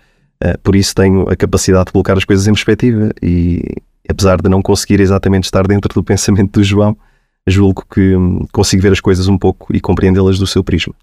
uh, 0.43 0.59
por 0.61 0.75
isso 0.75 0.95
tenho 0.95 1.29
a 1.29 1.35
capacidade 1.35 1.85
de 1.85 1.91
colocar 1.91 2.17
as 2.17 2.25
coisas 2.25 2.47
em 2.47 2.53
perspectiva 2.53 3.11
e, 3.21 3.63
apesar 4.09 4.41
de 4.41 4.49
não 4.49 4.61
conseguir 4.61 4.99
exatamente 4.99 5.45
estar 5.45 5.65
dentro 5.67 5.93
do 5.93 6.03
pensamento 6.03 6.59
do 6.59 6.63
João, 6.63 6.97
julgo 7.47 7.83
que 7.91 8.15
um, 8.15 8.45
consigo 8.51 8.81
ver 8.81 8.91
as 8.91 8.99
coisas 8.99 9.27
um 9.27 9.37
pouco 9.37 9.75
e 9.75 9.79
compreendê-las 9.79 10.37
do 10.37 10.47
seu 10.47 10.63
prisma. 10.63 10.93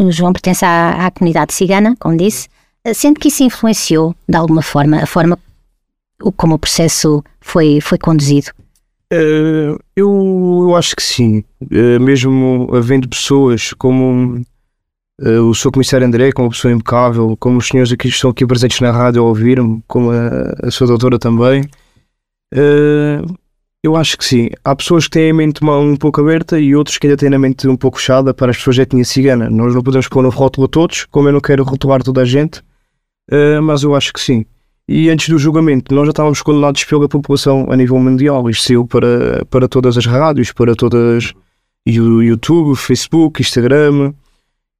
O 0.00 0.10
João 0.10 0.32
pertence 0.32 0.64
à, 0.64 1.06
à 1.06 1.10
comunidade 1.10 1.54
cigana, 1.54 1.94
como 2.00 2.16
disse. 2.16 2.48
Sendo 2.92 3.18
que 3.18 3.28
isso 3.28 3.42
influenciou, 3.42 4.14
de 4.28 4.36
alguma 4.36 4.60
forma, 4.60 4.98
a 4.98 5.06
forma 5.06 5.38
como 6.36 6.54
o 6.54 6.58
processo 6.58 7.22
foi, 7.40 7.80
foi 7.80 7.98
conduzido? 7.98 8.50
Uh, 9.12 9.78
eu, 9.94 10.66
eu 10.68 10.76
acho 10.76 10.96
que 10.96 11.02
sim. 11.02 11.44
Uh, 11.62 12.00
mesmo 12.00 12.68
havendo 12.72 13.08
pessoas 13.08 13.72
como 13.74 14.42
uh, 15.20 15.40
o 15.42 15.54
Sr. 15.54 15.70
Comissário 15.72 16.06
André, 16.06 16.32
como 16.32 16.46
uma 16.46 16.52
pessoa 16.52 16.72
impecável, 16.72 17.36
como 17.38 17.58
os 17.58 17.68
senhores 17.68 17.92
aqui 17.92 18.08
estão 18.08 18.30
aqui 18.30 18.46
presentes 18.46 18.80
na 18.80 18.90
rádio 18.90 19.22
a 19.22 19.26
ouvir-me, 19.26 19.82
como 19.86 20.10
a, 20.10 20.66
a 20.66 20.70
sua 20.70 20.86
doutora 20.86 21.18
também, 21.18 21.64
eu 23.82 23.96
acho 23.96 24.16
que 24.16 24.24
sim. 24.24 24.48
Há 24.64 24.74
pessoas 24.74 25.04
que 25.04 25.10
têm 25.10 25.30
a 25.30 25.34
mente 25.34 25.62
um 25.62 25.96
pouco 25.96 26.20
aberta 26.20 26.58
e 26.58 26.74
outros 26.74 26.98
que 26.98 27.06
ainda 27.06 27.16
têm 27.16 27.34
a 27.34 27.38
mente 27.38 27.68
um 27.68 27.76
pouco 27.76 27.98
fechada 27.98 28.32
para 28.32 28.50
as 28.50 28.56
pessoas 28.56 28.76
de 28.76 28.82
etnia 28.82 29.04
cigana. 29.04 29.50
Nós 29.50 29.74
não 29.74 29.82
podemos 29.82 30.08
pôr 30.08 30.22
no 30.22 30.30
rótulo 30.30 30.66
a 30.66 30.68
todos, 30.68 31.04
como 31.06 31.28
eu 31.28 31.32
não 31.32 31.40
quero 31.40 31.64
rotular 31.64 32.02
toda 32.02 32.22
a 32.22 32.24
gente, 32.24 32.62
mas 33.62 33.82
eu 33.82 33.94
acho 33.94 34.12
que 34.12 34.20
sim. 34.20 34.46
E 34.86 35.08
antes 35.08 35.28
do 35.30 35.38
julgamento, 35.38 35.94
nós 35.94 36.04
já 36.04 36.10
estávamos 36.10 36.42
condenados 36.42 36.84
pela 36.84 37.08
população 37.08 37.66
a 37.70 37.76
nível 37.76 37.98
mundial. 37.98 38.48
Isto 38.50 38.64
saiu 38.64 38.86
para, 38.86 39.44
para 39.46 39.66
todas 39.66 39.96
as 39.96 40.04
rádios, 40.04 40.52
para 40.52 40.74
todas 40.74 41.32
YouTube, 41.86 42.76
Facebook, 42.76 43.40
Instagram. 43.40 44.12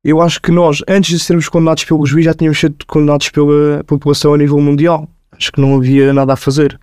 Eu 0.05 0.21
acho 0.21 0.41
que 0.43 0.51
nós, 0.51 0.83
antes 0.87 1.19
de 1.19 1.25
sermos 1.25 1.49
condenados 1.49 1.85
pelo 1.85 2.05
juiz, 2.05 2.27
já 2.27 2.35
tínhamos 2.35 2.61
sido 2.61 2.85
condenados 2.87 3.31
pela 3.31 3.83
população 3.85 4.35
a 4.35 4.39
nível 4.39 4.61
mundial. 4.61 5.09
Acho 5.33 5.51
que 5.51 5.61
não 5.61 5.77
havia 5.77 6.13
nada 6.13 6.35
a 6.35 6.37
fazer. 6.37 6.79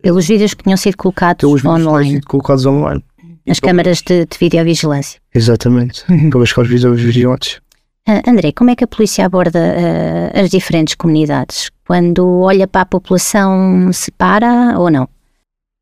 Pelos 0.00 0.28
vídeos 0.28 0.54
que 0.54 0.62
tinham 0.62 0.76
sido 0.76 0.96
colocados 0.96 1.40
Pelos 1.40 1.64
online. 1.64 1.84
Pelos 1.84 2.08
sido 2.08 2.26
colocados 2.28 2.66
online. 2.66 3.04
As 3.48 3.58
câmaras 3.58 4.00
de, 4.00 4.26
de 4.26 4.38
videovigilância. 4.38 5.20
Exatamente, 5.34 6.04
pelas 6.30 6.52
quais 6.52 6.68
videovigilantes. 6.68 7.60
Uh, 8.08 8.22
André, 8.26 8.52
como 8.52 8.70
é 8.70 8.74
que 8.74 8.84
a 8.84 8.88
polícia 8.88 9.26
aborda 9.26 9.58
uh, 9.58 10.40
as 10.40 10.48
diferentes 10.48 10.94
comunidades? 10.94 11.70
Quando 11.86 12.40
olha 12.40 12.66
para 12.66 12.80
a 12.80 12.86
população, 12.86 13.92
separa 13.92 14.78
ou 14.78 14.90
não? 14.90 15.06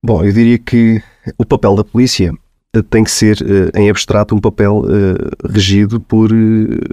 Bom, 0.05 0.25
eu 0.25 0.33
diria 0.33 0.59
que 0.59 1.01
o 1.39 1.45
papel 1.47 1.77
da 1.77 1.85
polícia 1.85 2.33
tem 2.91 3.05
que 3.05 3.11
ser, 3.11 3.39
em 3.75 3.89
abstrato, 3.89 4.35
um 4.35 4.41
papel 4.41 4.83
regido 5.49 5.99
por 5.99 6.31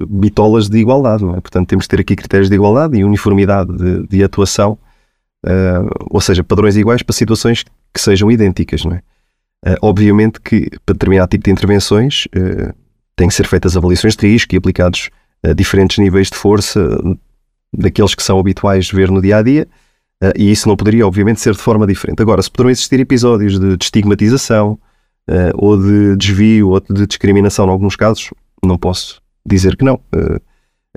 bitolas 0.08 0.70
de 0.70 0.78
igualdade, 0.78 1.26
é? 1.26 1.42
Portanto, 1.42 1.68
temos 1.68 1.86
que 1.86 1.90
ter 1.90 2.02
aqui 2.02 2.16
critérios 2.16 2.50
de 2.50 2.56
igualdade 2.56 2.98
e 2.98 3.04
uniformidade 3.04 3.76
de, 3.76 4.08
de 4.08 4.24
atuação, 4.24 4.78
ou 6.10 6.22
seja, 6.22 6.42
padrões 6.42 6.78
iguais 6.78 7.04
para 7.04 7.14
situações 7.14 7.66
que 7.94 8.00
sejam 8.00 8.32
idênticas, 8.32 8.86
não 8.86 8.94
é? 8.94 9.02
obviamente 9.82 10.40
que 10.40 10.70
para 10.86 10.94
determinado 10.94 11.30
tipo 11.30 11.44
de 11.44 11.52
intervenções 11.52 12.28
têm 13.16 13.28
que 13.28 13.34
ser 13.34 13.46
feitas 13.46 13.76
avaliações 13.76 14.16
de 14.16 14.26
risco 14.26 14.56
e 14.56 14.58
aplicados 14.58 15.10
diferentes 15.56 15.98
níveis 15.98 16.30
de 16.30 16.38
força 16.38 16.98
daqueles 17.74 18.14
que 18.14 18.22
são 18.24 18.40
habituais 18.40 18.90
ver 18.90 19.10
no 19.10 19.22
dia 19.22 19.38
a 19.38 19.42
dia, 19.42 19.68
uh, 20.24 20.32
e 20.38 20.52
isso 20.52 20.68
não 20.70 20.76
poderia, 20.76 21.08
obviamente, 21.08 21.42
ser 21.42 21.54
de 21.54 21.60
forma 21.60 21.88
diferente. 21.88 22.22
Agora, 22.22 22.42
se 22.42 22.52
poderão 22.52 22.70
existir 22.70 23.00
episódios 23.00 23.60
de, 23.60 23.76
de 23.76 23.84
estigmatização 23.84 24.78
uh, 25.30 25.52
ou 25.56 25.78
de 25.78 26.16
desvio 26.16 26.70
ou 26.70 26.80
de 26.80 27.08
discriminação 27.08 27.66
em 27.66 27.70
alguns 27.70 27.96
casos, 27.96 28.30
não 28.64 28.78
posso 28.78 29.22
dizer 29.46 29.76
que 29.76 29.84
não. 29.84 29.96
Uh, 30.16 30.40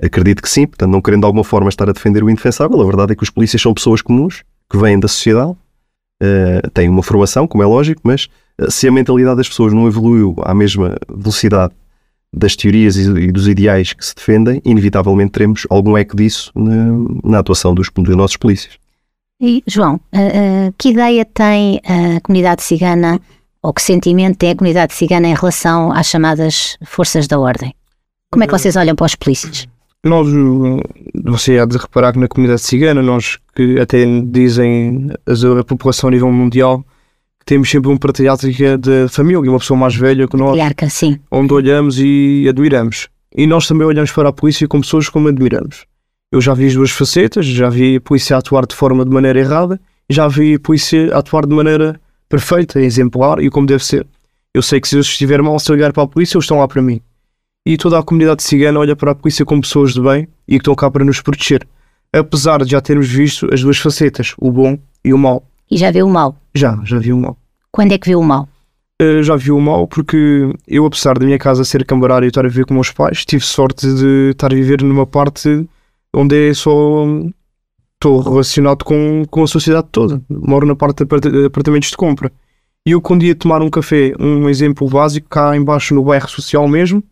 acredito 0.01 0.41
que 0.41 0.49
sim, 0.49 0.67
portanto, 0.67 0.91
não 0.91 1.01
querendo 1.01 1.21
de 1.21 1.25
alguma 1.25 1.43
forma 1.43 1.69
estar 1.69 1.89
a 1.89 1.93
defender 1.93 2.23
o 2.23 2.29
indefensável, 2.29 2.79
a 2.79 2.85
verdade 2.85 3.13
é 3.13 3.15
que 3.15 3.23
os 3.23 3.31
polícias 3.31 3.61
são 3.61 3.73
pessoas 3.73 4.01
comuns 4.01 4.43
que 4.69 4.77
vêm 4.77 4.99
da 4.99 5.07
sociedade, 5.07 5.55
têm 6.73 6.89
uma 6.89 7.01
formação, 7.01 7.47
como 7.47 7.63
é 7.63 7.65
lógico, 7.65 8.01
mas 8.03 8.27
se 8.69 8.87
a 8.87 8.91
mentalidade 8.91 9.37
das 9.37 9.47
pessoas 9.47 9.71
não 9.71 9.87
evoluiu 9.87 10.35
à 10.43 10.53
mesma 10.53 10.97
velocidade 11.09 11.73
das 12.37 12.55
teorias 12.55 12.95
e 12.97 13.31
dos 13.31 13.47
ideais 13.47 13.93
que 13.93 14.05
se 14.05 14.15
defendem, 14.15 14.61
inevitavelmente 14.63 15.31
teremos 15.31 15.67
algum 15.69 15.97
eco 15.97 16.15
disso 16.15 16.51
na, 16.55 16.85
na 17.23 17.39
atuação 17.39 17.73
dos, 17.73 17.89
dos, 17.89 18.15
nossos 18.15 18.37
polícias. 18.37 18.77
E, 19.41 19.63
João, 19.67 19.95
uh, 19.95 19.97
uh, 20.69 20.73
que 20.77 20.89
ideia 20.89 21.25
tem 21.25 21.81
a 21.85 22.19
comunidade 22.21 22.63
cigana 22.63 23.19
ou 23.61 23.73
que 23.73 23.81
sentimento 23.81 24.37
tem 24.37 24.51
a 24.51 24.55
comunidade 24.55 24.93
cigana 24.93 25.27
em 25.27 25.35
relação 25.35 25.91
às 25.91 26.07
chamadas 26.07 26.77
forças 26.85 27.27
da 27.27 27.39
ordem? 27.39 27.73
Como 28.31 28.43
é 28.43 28.47
que 28.47 28.53
vocês 28.53 28.75
olham 28.75 28.95
para 28.95 29.05
os 29.05 29.15
polícias? 29.15 29.67
Nós, 30.03 30.27
você 31.23 31.59
há 31.59 31.65
de 31.65 31.77
reparar 31.77 32.13
que 32.13 32.19
na 32.19 32.27
comunidade 32.27 32.61
cigana, 32.61 33.01
nós 33.01 33.37
que 33.55 33.79
até 33.79 34.05
dizem 34.21 35.09
a 35.59 35.63
população 35.63 36.09
a 36.09 36.11
nível 36.11 36.31
mundial, 36.31 36.85
temos 37.47 37.71
sempre 37.71 37.89
um 37.89 37.97
patriarca 37.97 38.45
de 38.77 39.07
família, 39.07 39.49
uma 39.49 39.57
pessoa 39.57 39.79
mais 39.79 39.95
velha 39.95 40.27
que 40.27 40.35
nós, 40.35 40.57
sim. 40.89 41.17
onde 41.31 41.53
olhamos 41.53 41.97
e 41.97 42.45
admiramos. 42.47 43.07
E 43.33 43.47
nós 43.47 43.65
também 43.65 43.87
olhamos 43.87 44.11
para 44.11 44.27
a 44.27 44.33
polícia 44.33 44.67
como 44.67 44.83
pessoas 44.83 45.07
como 45.07 45.29
admiramos. 45.29 45.85
Eu 46.29 46.41
já 46.41 46.53
vi 46.53 46.67
as 46.67 46.73
duas 46.73 46.91
facetas, 46.91 47.45
já 47.45 47.69
vi 47.69 47.95
a 47.95 48.01
polícia 48.01 48.35
atuar 48.35 48.65
de 48.65 48.75
forma 48.75 49.05
de 49.05 49.11
maneira 49.11 49.39
errada, 49.39 49.79
já 50.09 50.27
vi 50.27 50.55
a 50.55 50.59
polícia 50.59 51.15
atuar 51.15 51.45
de 51.45 51.55
maneira 51.55 51.99
perfeita, 52.27 52.81
exemplar 52.81 53.41
e 53.41 53.49
como 53.49 53.65
deve 53.65 53.85
ser. 53.85 54.05
Eu 54.53 54.61
sei 54.61 54.81
que 54.81 54.89
se 54.89 54.97
eu 54.97 55.01
estiver 55.01 55.41
mal, 55.41 55.57
se 55.57 55.71
eu 55.71 55.75
ligar 55.75 55.93
para 55.93 56.03
a 56.03 56.07
polícia, 56.07 56.35
eles 56.35 56.43
estão 56.43 56.59
lá 56.59 56.67
para 56.67 56.81
mim. 56.81 56.99
E 57.65 57.77
toda 57.77 57.97
a 57.97 58.03
comunidade 58.03 58.43
cigana 58.43 58.77
olha 58.77 58.95
para 58.95 59.11
a 59.11 59.15
polícia 59.15 59.45
como 59.45 59.61
pessoas 59.61 59.93
de 59.93 60.01
bem 60.01 60.27
e 60.45 60.53
que 60.53 60.63
estão 60.63 60.75
cá 60.75 60.91
para 60.91 61.05
nos 61.05 61.21
proteger. 61.21 61.65
Apesar 62.11 62.65
de 62.65 62.71
já 62.71 62.81
termos 62.81 63.07
visto 63.07 63.47
as 63.53 63.61
duas 63.61 63.77
facetas, 63.77 64.33
o 64.37 64.51
bom 64.51 64.77
e 65.05 65.13
o 65.13 65.17
mau. 65.17 65.45
E 65.69 65.77
já 65.77 65.91
viu 65.91 66.07
o 66.07 66.09
mal? 66.09 66.35
Já, 66.55 66.79
já 66.83 66.99
vi 66.99 67.11
o 67.11 67.17
mal. 67.17 67.37
Quando 67.71 67.91
é 67.91 67.97
que 67.97 68.07
viu 68.07 68.19
o 68.19 68.23
mal? 68.23 68.47
Uh, 69.01 69.21
já 69.21 69.35
vi 69.35 69.51
o 69.51 69.59
mal 69.59 69.87
porque 69.87 70.51
eu, 70.67 70.85
apesar 70.85 71.19
da 71.19 71.25
minha 71.25 71.37
casa 71.37 71.63
ser 71.63 71.85
camarária 71.85 72.25
e 72.25 72.29
estar 72.29 72.45
a 72.45 72.49
viver 72.49 72.65
com 72.65 72.73
meus 72.73 72.91
pais, 72.91 73.25
tive 73.25 73.43
sorte 73.43 73.85
de 73.93 74.31
estar 74.31 74.51
a 74.51 74.55
viver 74.55 74.81
numa 74.81 75.05
parte 75.05 75.67
onde 76.13 76.49
é 76.49 76.53
só 76.53 77.05
estou 77.93 78.21
relacionado 78.21 78.83
com, 78.83 79.23
com 79.29 79.43
a 79.43 79.47
sociedade 79.47 79.87
toda. 79.91 80.21
Moro 80.29 80.65
na 80.65 80.75
parte 80.75 81.03
de 81.03 81.45
apartamentos 81.45 81.89
de 81.89 81.97
compra. 81.97 82.31
E 82.85 82.91
eu, 82.91 83.01
quando 83.01 83.23
ia 83.23 83.35
tomar 83.35 83.61
um 83.61 83.69
café, 83.69 84.13
um 84.19 84.47
exemplo 84.47 84.87
básico, 84.89 85.27
cá 85.29 85.55
embaixo 85.55 85.93
no 85.93 86.03
bairro 86.03 86.29
social 86.29 86.67
mesmo, 86.67 87.03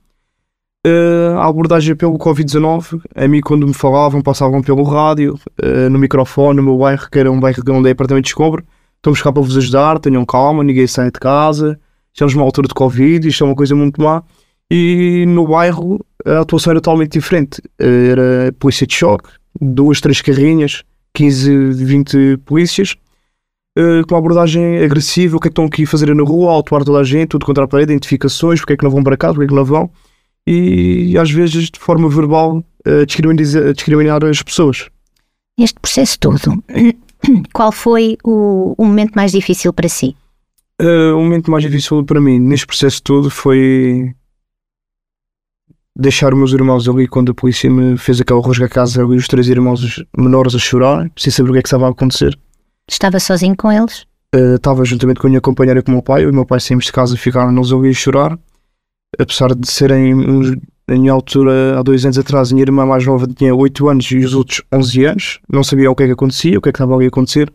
uh, 0.85 1.39
a 1.39 1.47
abordagem 1.47 1.95
pelo 1.95 2.17
Covid-19, 2.17 3.01
a 3.15 3.27
mim, 3.27 3.41
quando 3.41 3.65
me 3.67 3.73
falavam, 3.73 4.21
passavam 4.21 4.61
pelo 4.61 4.83
rádio, 4.83 5.39
uh, 5.63 5.89
no 5.89 5.97
microfone, 5.97 6.57
no 6.57 6.63
meu 6.63 6.77
bairro, 6.77 7.09
que 7.11 7.19
era 7.19 7.31
um 7.31 7.39
bairro 7.39 7.61
onde 7.69 7.89
é 7.89 7.91
apartamentos 7.91 8.29
de 8.29 8.35
compra, 8.35 8.63
estamos 8.97 9.21
cá 9.21 9.31
para 9.31 9.41
vos 9.41 9.57
ajudar, 9.57 9.99
tenham 9.99 10.25
calma, 10.25 10.63
ninguém 10.63 10.87
sai 10.87 11.11
de 11.11 11.19
casa, 11.19 11.79
estamos 12.13 12.33
numa 12.33 12.45
altura 12.45 12.67
de 12.67 12.73
Covid, 12.73 13.27
isto 13.27 13.43
é 13.43 13.47
uma 13.47 13.55
coisa 13.55 13.75
muito 13.75 14.01
má. 14.01 14.23
E 14.69 15.25
no 15.27 15.47
bairro 15.47 15.99
a 16.25 16.39
atuação 16.39 16.71
era 16.71 16.81
totalmente 16.81 17.11
diferente. 17.11 17.61
Era 17.77 18.51
polícia 18.57 18.87
de 18.87 18.95
choque, 18.95 19.29
duas, 19.61 20.01
três 20.01 20.21
carrinhas, 20.21 20.83
15, 21.13 21.71
20 21.71 22.37
polícias, 22.37 22.95
eh, 23.77 24.01
com 24.07 24.15
uma 24.15 24.19
abordagem 24.19 24.83
agressiva, 24.83 25.37
o 25.37 25.39
que 25.39 25.47
é 25.47 25.49
que 25.49 25.51
estão 25.51 25.65
aqui 25.65 25.83
a 25.83 25.87
fazer 25.87 26.13
na 26.15 26.23
rua, 26.23 26.51
autuar 26.51 26.83
toda 26.83 26.99
a 26.99 27.03
gente, 27.03 27.29
tudo 27.29 27.45
contra 27.45 27.65
a 27.65 27.67
parede, 27.67 27.91
identificações, 27.91 28.59
porque 28.59 28.73
é 28.73 28.77
que 28.77 28.83
não 28.83 28.91
vão 28.91 29.03
para 29.03 29.17
cá, 29.17 29.29
porque 29.29 29.45
é 29.45 29.47
que 29.47 29.53
não 29.53 29.65
vão, 29.65 29.91
e 30.47 31.17
às 31.17 31.31
vezes 31.31 31.69
de 31.69 31.79
forma 31.79 32.09
verbal 32.09 32.63
a 32.85 33.03
discriminar, 33.05 34.23
as 34.23 34.41
pessoas. 34.41 34.89
Este 35.57 35.79
processo 35.79 36.19
todo 36.19 36.63
qual 37.53 37.71
foi 37.71 38.17
o, 38.23 38.75
o 38.77 38.85
momento 38.85 39.13
mais 39.15 39.31
difícil 39.31 39.73
para 39.73 39.89
si? 39.89 40.15
Uh, 40.81 41.15
o 41.15 41.23
momento 41.23 41.49
mais 41.49 41.63
difícil 41.63 42.03
para 42.03 42.19
mim 42.19 42.37
neste 42.37 42.67
processo 42.67 43.01
todo 43.01 43.29
foi 43.29 44.13
deixar 45.97 46.33
os 46.33 46.37
meus 46.37 46.51
irmãos 46.51 46.87
ali 46.89 47.07
quando 47.07 47.31
a 47.31 47.33
polícia 47.35 47.69
me 47.69 47.97
fez 47.97 48.19
aquele 48.19 48.41
rosga 48.41 48.65
a 48.65 48.69
casa 48.69 49.01
ali 49.01 49.15
os 49.15 49.27
três 49.27 49.47
irmãos 49.47 50.03
menores 50.15 50.53
a 50.53 50.59
chorar 50.59 51.09
sem 51.15 51.31
saber 51.31 51.49
o 51.49 51.53
que 51.53 51.59
é 51.59 51.61
que 51.61 51.67
estava 51.67 51.87
a 51.87 51.91
acontecer. 51.91 52.37
Estava 52.89 53.19
sozinho 53.19 53.55
com 53.55 53.71
eles? 53.71 54.05
Uh, 54.35 54.55
estava 54.55 54.83
juntamente 54.83 55.19
com 55.19 55.27
a 55.27 55.29
minha 55.29 55.41
companheira 55.41 55.79
e 55.79 55.83
com 55.83 55.91
o 55.91 55.93
meu 55.95 56.03
pai. 56.03 56.25
O 56.25 56.33
meu 56.33 56.45
pai 56.45 56.59
saímos 56.59 56.85
de 56.85 56.91
casa 56.91 57.15
e 57.15 57.17
ficaram 57.17 57.55
eles 57.55 57.71
ali 57.71 57.89
a 57.89 57.93
chorar. 57.93 58.37
Apesar 59.17 59.55
de 59.55 59.69
serem 59.69 60.13
minha 60.87 61.11
altura, 61.11 61.79
há 61.79 61.83
dois 61.83 62.05
anos 62.05 62.17
atrás, 62.17 62.51
minha 62.51 62.63
irmã 62.63 62.85
mais 62.85 63.05
nova 63.05 63.27
tinha 63.27 63.55
8 63.55 63.89
anos 63.89 64.05
e 64.11 64.17
os 64.17 64.33
outros 64.33 64.61
11 64.71 65.05
anos. 65.05 65.39
Não 65.51 65.63
sabiam 65.63 65.91
o 65.91 65.95
que 65.95 66.03
é 66.03 66.05
que 66.07 66.13
acontecia, 66.13 66.57
o 66.57 66.61
que 66.61 66.69
é 66.69 66.71
que 66.71 66.77
estava 66.77 66.95
ali 66.95 67.05
a 67.05 67.07
acontecer. 67.07 67.51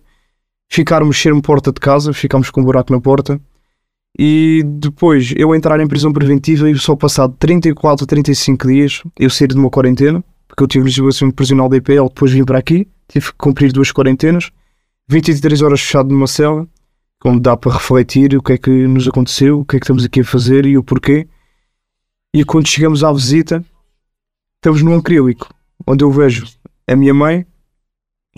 Ficaram 0.72 1.06
mexer-me 1.06 1.42
porta 1.42 1.72
de 1.72 1.80
casa, 1.80 2.12
ficámos 2.12 2.50
com 2.50 2.60
um 2.60 2.64
buraco 2.64 2.92
na 2.92 3.00
porta. 3.00 3.40
E 4.18 4.62
depois 4.66 5.32
eu 5.36 5.54
entrar 5.54 5.78
em 5.80 5.86
prisão 5.86 6.12
preventiva 6.12 6.68
e 6.68 6.76
só 6.78 6.96
passado 6.96 7.34
34 7.38 8.04
a 8.04 8.06
35 8.06 8.66
dias 8.66 9.02
eu 9.18 9.30
sair 9.30 9.48
de 9.48 9.56
uma 9.56 9.70
quarentena, 9.70 10.24
porque 10.48 10.62
eu 10.62 10.66
tive 10.66 10.84
legislação 10.84 11.30
prisional 11.30 11.68
da 11.68 11.76
IPL, 11.76 12.08
depois 12.08 12.32
vim 12.32 12.44
para 12.44 12.58
aqui, 12.58 12.88
tive 13.08 13.26
que 13.26 13.38
cumprir 13.38 13.72
duas 13.72 13.92
quarentenas, 13.92 14.50
23 15.08 15.62
horas 15.62 15.80
fechado 15.80 16.10
numa 16.10 16.26
cela, 16.26 16.66
onde 17.24 17.40
dá 17.40 17.56
para 17.56 17.72
refletir 17.72 18.36
o 18.36 18.42
que 18.42 18.54
é 18.54 18.58
que 18.58 18.70
nos 18.70 19.06
aconteceu, 19.06 19.60
o 19.60 19.64
que 19.64 19.76
é 19.76 19.78
que 19.78 19.84
estamos 19.84 20.04
aqui 20.04 20.20
a 20.20 20.24
fazer 20.24 20.66
e 20.66 20.76
o 20.76 20.82
porquê. 20.82 21.28
E 22.32 22.44
quando 22.44 22.68
chegamos 22.68 23.02
à 23.02 23.12
visita, 23.12 23.64
estamos 24.56 24.82
num 24.82 24.96
acrílico, 24.96 25.52
onde 25.87 26.04
eu 26.04 26.10
vejo 26.12 26.46
a 26.87 26.94
minha 26.94 27.12
mãe 27.12 27.44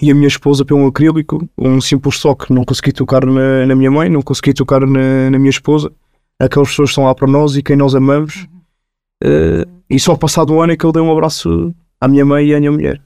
e 0.01 0.11
a 0.11 0.15
minha 0.15 0.29
esposa 0.29 0.65
pelo 0.65 0.87
acrílico, 0.87 1.47
um 1.59 1.81
simples 1.81 2.19
toque. 2.19 2.53
Não 2.53 2.65
consegui 2.65 2.93
tocar 2.93 3.27
na, 3.27 3.67
na 3.67 3.75
minha 3.75 3.91
mãe, 3.91 4.09
não 4.09 4.23
consegui 4.23 4.55
tocar 4.55 4.81
na, 4.81 5.31
na, 5.31 5.39
minha 5.39 5.51
esposa. 5.51 5.93
Aquelas 6.39 6.71
pessoas 6.71 6.91
estão 6.91 7.05
lá 7.05 7.15
para 7.15 7.29
nós 7.29 7.55
e 7.55 7.63
quem 7.63 7.77
nós 7.77 7.95
amamos. 7.95 8.49
Uh, 9.23 9.69
e 9.91 10.01
só 10.01 10.17
passado 10.17 10.55
um 10.55 10.63
ano 10.63 10.73
é 10.73 10.77
que 10.77 10.85
eu 10.85 10.93
dei 10.93 11.03
um 11.03 11.13
abraço 11.13 11.75
à 12.01 12.09
minha 12.09 12.25
mãe 12.25 12.47
e 12.47 12.55
à 12.55 12.59
minha 12.59 12.73
mulher. 12.73 13.03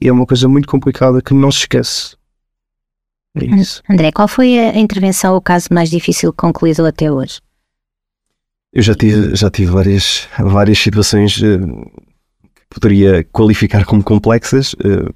E 0.00 0.06
é 0.06 0.12
uma 0.12 0.26
coisa 0.26 0.48
muito 0.48 0.68
complicada 0.68 1.20
que 1.20 1.34
não 1.34 1.50
se 1.50 1.60
esquece. 1.60 2.16
É. 3.36 3.92
André, 3.92 4.12
qual 4.12 4.28
foi 4.28 4.58
a 4.58 4.78
intervenção 4.78 5.32
ou 5.32 5.38
o 5.38 5.42
caso 5.42 5.68
mais 5.72 5.90
difícil 5.90 6.32
concluído 6.32 6.86
até 6.86 7.10
hoje? 7.10 7.40
Eu 8.74 8.82
já 8.82 8.92
tive, 8.92 9.36
já 9.36 9.48
tive 9.48 9.70
várias, 9.70 10.28
várias 10.36 10.78
situações 10.80 11.40
uh, 11.40 11.92
que 12.42 12.62
poderia 12.68 13.22
qualificar 13.32 13.84
como 13.84 14.02
complexas, 14.02 14.72
uh, 14.74 15.14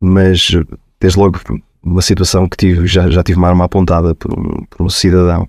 mas 0.00 0.52
desde 0.98 1.18
logo 1.18 1.38
uma 1.82 2.00
situação 2.00 2.48
que 2.48 2.56
tive, 2.56 2.86
já, 2.86 3.10
já 3.10 3.22
tive 3.22 3.36
uma 3.36 3.48
arma 3.48 3.66
apontada 3.66 4.14
por 4.14 4.32
um, 4.32 4.64
por 4.70 4.82
um 4.86 4.88
cidadão 4.88 5.42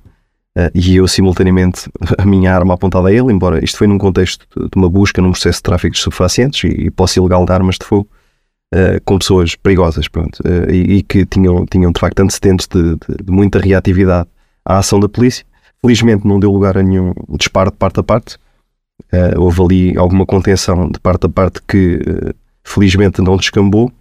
uh, 0.58 0.70
e 0.76 0.98
eu 0.98 1.08
simultaneamente 1.08 1.90
a 2.18 2.26
minha 2.26 2.54
arma 2.54 2.74
apontada 2.74 3.08
a 3.08 3.14
ele, 3.14 3.32
embora 3.32 3.64
isto 3.64 3.78
foi 3.78 3.88
num 3.88 3.98
contexto 3.98 4.46
de 4.58 4.76
uma 4.76 4.90
busca 4.90 5.22
num 5.22 5.32
processo 5.32 5.60
de 5.60 5.64
tráfico 5.64 5.94
de 5.94 6.02
subfacientes 6.02 6.66
e, 6.66 6.88
e 6.88 6.92
posse 6.92 7.22
ilegal 7.22 7.46
de 7.46 7.54
armas 7.54 7.78
de 7.78 7.86
fogo. 7.86 8.10
Com 9.04 9.18
pessoas 9.18 9.56
perigosas 9.56 10.08
pronto, 10.08 10.44
e, 10.70 10.98
e, 10.98 11.02
que 11.02 11.26
tinham, 11.26 11.66
tinham 11.66 11.92
de 11.92 12.00
facto 12.00 12.20
antecedentes 12.20 12.68
de, 12.68 12.98
de, 12.98 13.24
de, 13.24 13.32
muita 13.32 13.58
reatividade 13.58 14.30
à 14.64 14.78
ação 14.78 15.00
da 15.00 15.10
polícia 15.10 15.44
Felizmente 15.82 16.28
não 16.28 16.40
deu 16.40 16.52
lugar 16.52 16.78
a 16.78 16.84
nenhum 16.84 17.14
disparo 17.38 17.72
de 17.72 17.78
parte 17.78 18.00
a 18.00 18.04
parte. 18.04 18.38
Uh, 19.14 19.40
houve 19.40 19.62
ali 19.62 19.98
alguma 19.98 20.26
contenção 20.26 20.90
de 20.90 21.00
parte 21.00 21.26
a 21.26 21.30
parte 21.30 21.62
que 21.68 21.96
uh, 21.96 22.34
felizmente 22.64 23.22
não 23.22 23.38
descambou. 23.38 23.92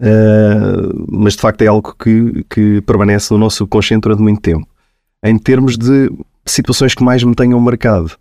Uh, 0.00 1.06
mas 1.08 1.34
de 1.34 1.40
facto 1.40 1.62
é 1.62 1.66
algo 1.68 1.94
que, 1.94 2.44
que 2.50 2.80
permanece 2.82 3.32
no 3.32 3.38
nosso 3.38 3.58
subconsciente 3.58 4.02
durante 4.02 4.20
muito 4.22 4.40
tempo. 4.40 4.66
em 5.24 5.38
termos 5.38 5.78
de 5.78 6.10
situações 6.44 6.94
que 6.94 7.04
mais 7.04 7.22
me 7.22 7.34
tenham 7.34 7.60
marcado 7.60 8.12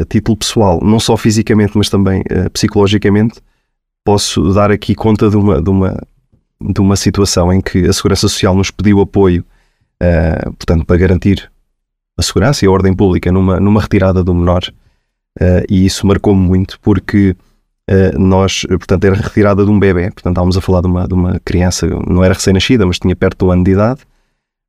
a 0.00 0.04
título 0.04 0.36
pessoal, 0.36 0.80
não 0.82 0.98
só 0.98 1.16
fisicamente, 1.16 1.78
mas 1.78 1.88
também 1.88 2.22
psicologicamente, 2.52 3.40
posso 4.04 4.52
dar 4.52 4.70
aqui 4.70 4.94
conta 4.94 5.30
de 5.30 5.36
uma, 5.36 5.62
de, 5.62 5.70
uma, 5.70 6.02
de 6.60 6.80
uma 6.80 6.96
situação 6.96 7.52
em 7.52 7.60
que 7.60 7.86
a 7.86 7.92
Segurança 7.92 8.22
Social 8.22 8.54
nos 8.54 8.70
pediu 8.70 9.00
apoio, 9.00 9.44
uh, 10.02 10.52
portanto, 10.52 10.84
para 10.84 10.96
garantir 10.96 11.50
a 12.16 12.22
segurança 12.22 12.64
e 12.64 12.68
a 12.68 12.70
ordem 12.70 12.94
pública 12.94 13.30
numa, 13.30 13.60
numa 13.60 13.80
retirada 13.80 14.24
do 14.24 14.34
menor, 14.34 14.62
e 15.68 15.86
isso 15.86 16.04
marcou-me 16.04 16.40
muito 16.40 16.80
porque 16.80 17.36
nós, 18.18 18.66
portanto, 18.68 19.04
era 19.04 19.14
retirada 19.14 19.64
de 19.64 19.70
um 19.70 19.78
bebê, 19.78 20.10
portanto, 20.10 20.32
estávamos 20.32 20.56
a 20.56 20.60
falar 20.60 20.80
de 20.80 20.88
uma, 20.88 21.06
de 21.06 21.14
uma 21.14 21.40
criança, 21.44 21.86
não 22.08 22.24
era 22.24 22.34
recém-nascida, 22.34 22.84
mas 22.84 22.98
tinha 22.98 23.14
perto 23.14 23.46
do 23.46 23.52
ano 23.52 23.62
de 23.62 23.70
idade, 23.70 24.00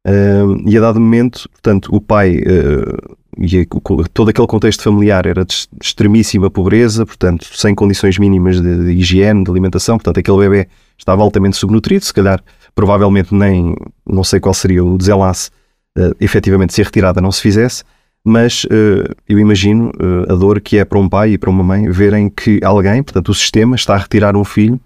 Uh, 0.08 0.58
e 0.66 0.78
a 0.78 0.82
dado 0.82 1.00
momento, 1.00 1.50
portanto, 1.50 1.94
o 1.94 2.00
pai 2.00 2.38
uh, 2.38 3.18
e 3.38 3.66
todo 4.14 4.30
aquele 4.30 4.48
contexto 4.48 4.82
familiar 4.82 5.26
era 5.26 5.44
de 5.44 5.68
extremíssima 5.82 6.50
pobreza, 6.50 7.06
portanto, 7.06 7.46
sem 7.54 7.76
condições 7.76 8.18
mínimas 8.18 8.62
de, 8.62 8.86
de, 8.86 8.92
higiene, 8.92 9.44
de 9.44 9.52
alimentação, 9.52 9.98
portanto, 9.98 10.20
aquele 10.20 10.38
bebê 10.38 10.70
estava 10.98 11.22
altamente 11.22 11.58
subnutrido, 11.58 12.04
se 12.04 12.14
calhar, 12.14 12.42
provavelmente 12.74 13.34
nem, 13.34 13.76
não 14.06 14.24
sei 14.24 14.40
qual 14.40 14.54
seria 14.54 14.84
o 14.84 14.98
desenlace, 14.98 15.50
uh, 15.98 16.16
efetivamente, 16.20 16.74
se 16.74 16.82
a 16.82 16.86
retirada 16.86 17.22
não 17.22 17.32
se 17.32 17.42
fizesse, 17.42 17.84
mas 18.24 18.66
uh, 18.66 19.16
eu 19.28 19.40
imagino 19.40 19.90
uh, 19.90 20.32
a 20.32 20.36
dor 20.36 20.60
que 20.60 20.78
é 20.78 20.86
para 20.86 21.00
um 21.00 21.08
pai 21.08 21.32
e 21.32 21.38
para 21.38 21.50
uma 21.50 21.64
mãe 21.64 21.90
verem 21.90 22.30
que 22.30 22.60
alguém, 22.64 23.02
portanto, 23.02 23.30
o 23.30 23.34
sistema 23.34 23.76
está 23.76 23.96
a 23.96 23.98
retirar 23.98 24.36
um 24.36 24.44
filho 24.44 24.80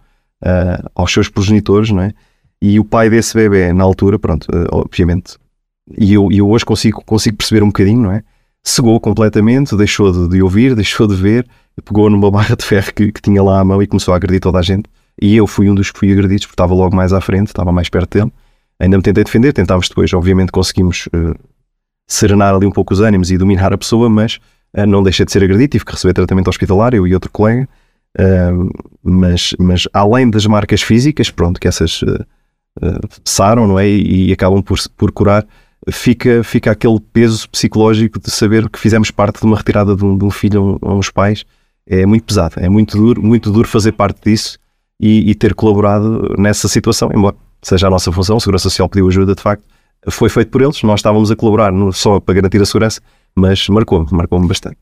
uh, 0.43 0.89
aos 0.95 1.11
seus 1.11 1.29
progenitores, 1.29 1.89
não 1.89 2.03
é? 2.03 2.13
E 2.61 2.79
o 2.79 2.85
pai 2.85 3.09
desse 3.09 3.33
bebê, 3.33 3.73
na 3.73 3.83
altura, 3.83 4.17
pronto, 4.17 4.47
obviamente, 4.71 5.35
e 5.97 6.13
eu, 6.13 6.29
eu 6.31 6.49
hoje 6.49 6.63
consigo, 6.63 7.03
consigo 7.05 7.35
perceber 7.35 7.61
um 7.61 7.67
bocadinho, 7.67 8.03
não 8.03 8.11
é? 8.11 8.23
Cegou 8.63 8.97
completamente, 8.99 9.75
deixou 9.75 10.11
de, 10.11 10.29
de 10.29 10.41
ouvir, 10.41 10.73
deixou 10.75 11.07
de 11.07 11.15
ver, 11.15 11.45
pegou 11.83 12.09
numa 12.09 12.31
barra 12.31 12.55
de 12.55 12.63
ferro 12.63 12.93
que, 12.93 13.11
que, 13.11 13.21
tinha 13.21 13.43
lá 13.43 13.59
à 13.59 13.65
mão 13.65 13.81
e 13.81 13.87
começou 13.87 14.13
a 14.13 14.17
agredir 14.17 14.39
toda 14.39 14.59
a 14.59 14.61
gente. 14.61 14.85
E 15.21 15.35
eu 15.35 15.47
fui 15.47 15.69
um 15.69 15.75
dos 15.75 15.91
que 15.91 15.99
fui 15.99 16.11
agredidos, 16.11 16.45
porque 16.45 16.53
estava 16.53 16.73
logo 16.73 16.95
mais 16.95 17.13
à 17.13 17.21
frente, 17.21 17.47
estava 17.47 17.71
mais 17.71 17.89
perto 17.89 18.17
dele. 18.17 18.31
Ainda 18.79 18.97
me 18.97 19.03
tentei 19.03 19.23
defender, 19.23 19.53
tentámos 19.53 19.87
depois, 19.87 20.13
obviamente 20.13 20.51
conseguimos 20.51 21.07
uh, 21.07 21.35
serenar 22.07 22.55
ali 22.55 22.65
um 22.65 22.71
pouco 22.71 22.93
os 22.93 22.99
ânimos 22.99 23.31
e 23.31 23.37
dominar 23.37 23.71
a 23.71 23.77
pessoa, 23.77 24.09
mas 24.09 24.39
uh, 24.75 24.85
não 24.85 25.03
deixei 25.03 25.25
de 25.25 25.31
ser 25.31 25.43
agredido, 25.43 25.71
tive 25.71 25.85
que 25.85 25.91
receber 25.91 26.13
tratamento 26.13 26.49
hospitalar, 26.49 26.93
eu 26.93 27.07
e 27.07 27.13
outro 27.13 27.31
colega. 27.31 27.67
Uh, 28.19 28.69
mas, 29.03 29.53
mas 29.59 29.87
além 29.93 30.29
das 30.29 30.45
marcas 30.45 30.81
físicas, 30.81 31.29
pronto, 31.29 31.59
que 31.59 31.67
essas 31.67 32.03
saram, 33.23 33.67
não 33.67 33.79
é? 33.79 33.87
E, 33.87 34.29
e, 34.29 34.33
acabam 34.33 34.61
por, 34.61 34.79
por 34.97 35.11
curar, 35.11 35.45
fica, 35.91 36.43
fica 36.43 36.71
aquele 36.71 36.99
peso 36.99 37.47
psicológico 37.49 38.19
de 38.19 38.31
saber 38.31 38.67
que 38.67 38.79
fizemos 38.79 39.11
parte 39.11 39.39
de 39.39 39.45
uma 39.45 39.55
retirada 39.55 39.95
de 39.95 40.03
um, 40.03 40.17
de 40.17 40.25
um 40.25 40.31
filho 40.31 40.79
a 40.81 40.93
uns 40.93 41.11
pais. 41.11 41.45
É 41.85 42.05
muito 42.05 42.23
pesado, 42.23 42.55
é 42.57 42.67
muito 42.67 42.97
duro, 42.97 43.21
muito 43.21 43.51
duro 43.51 43.67
fazer 43.67 43.91
parte 43.91 44.29
disso 44.29 44.57
e, 45.03 45.31
e, 45.31 45.35
ter 45.35 45.53
colaborado 45.53 46.33
nessa 46.37 46.69
situação, 46.69 47.09
embora 47.13 47.35
seja 47.61 47.87
a 47.87 47.89
nossa 47.89 48.09
função, 48.09 48.37
a 48.37 48.39
Segurança 48.39 48.63
Social 48.63 48.87
pediu 48.87 49.09
ajuda, 49.09 49.35
de 49.35 49.41
facto, 49.41 49.65
foi 50.09 50.29
feito 50.29 50.49
por 50.49 50.61
eles, 50.61 50.81
nós 50.81 50.99
estávamos 50.99 51.29
a 51.29 51.35
colaborar 51.35 51.73
só 51.91 52.21
para 52.21 52.35
garantir 52.35 52.61
a 52.61 52.65
segurança, 52.65 53.01
mas 53.35 53.67
marcou-me, 53.67 54.07
marcou-me 54.11 54.47
bastante. 54.47 54.77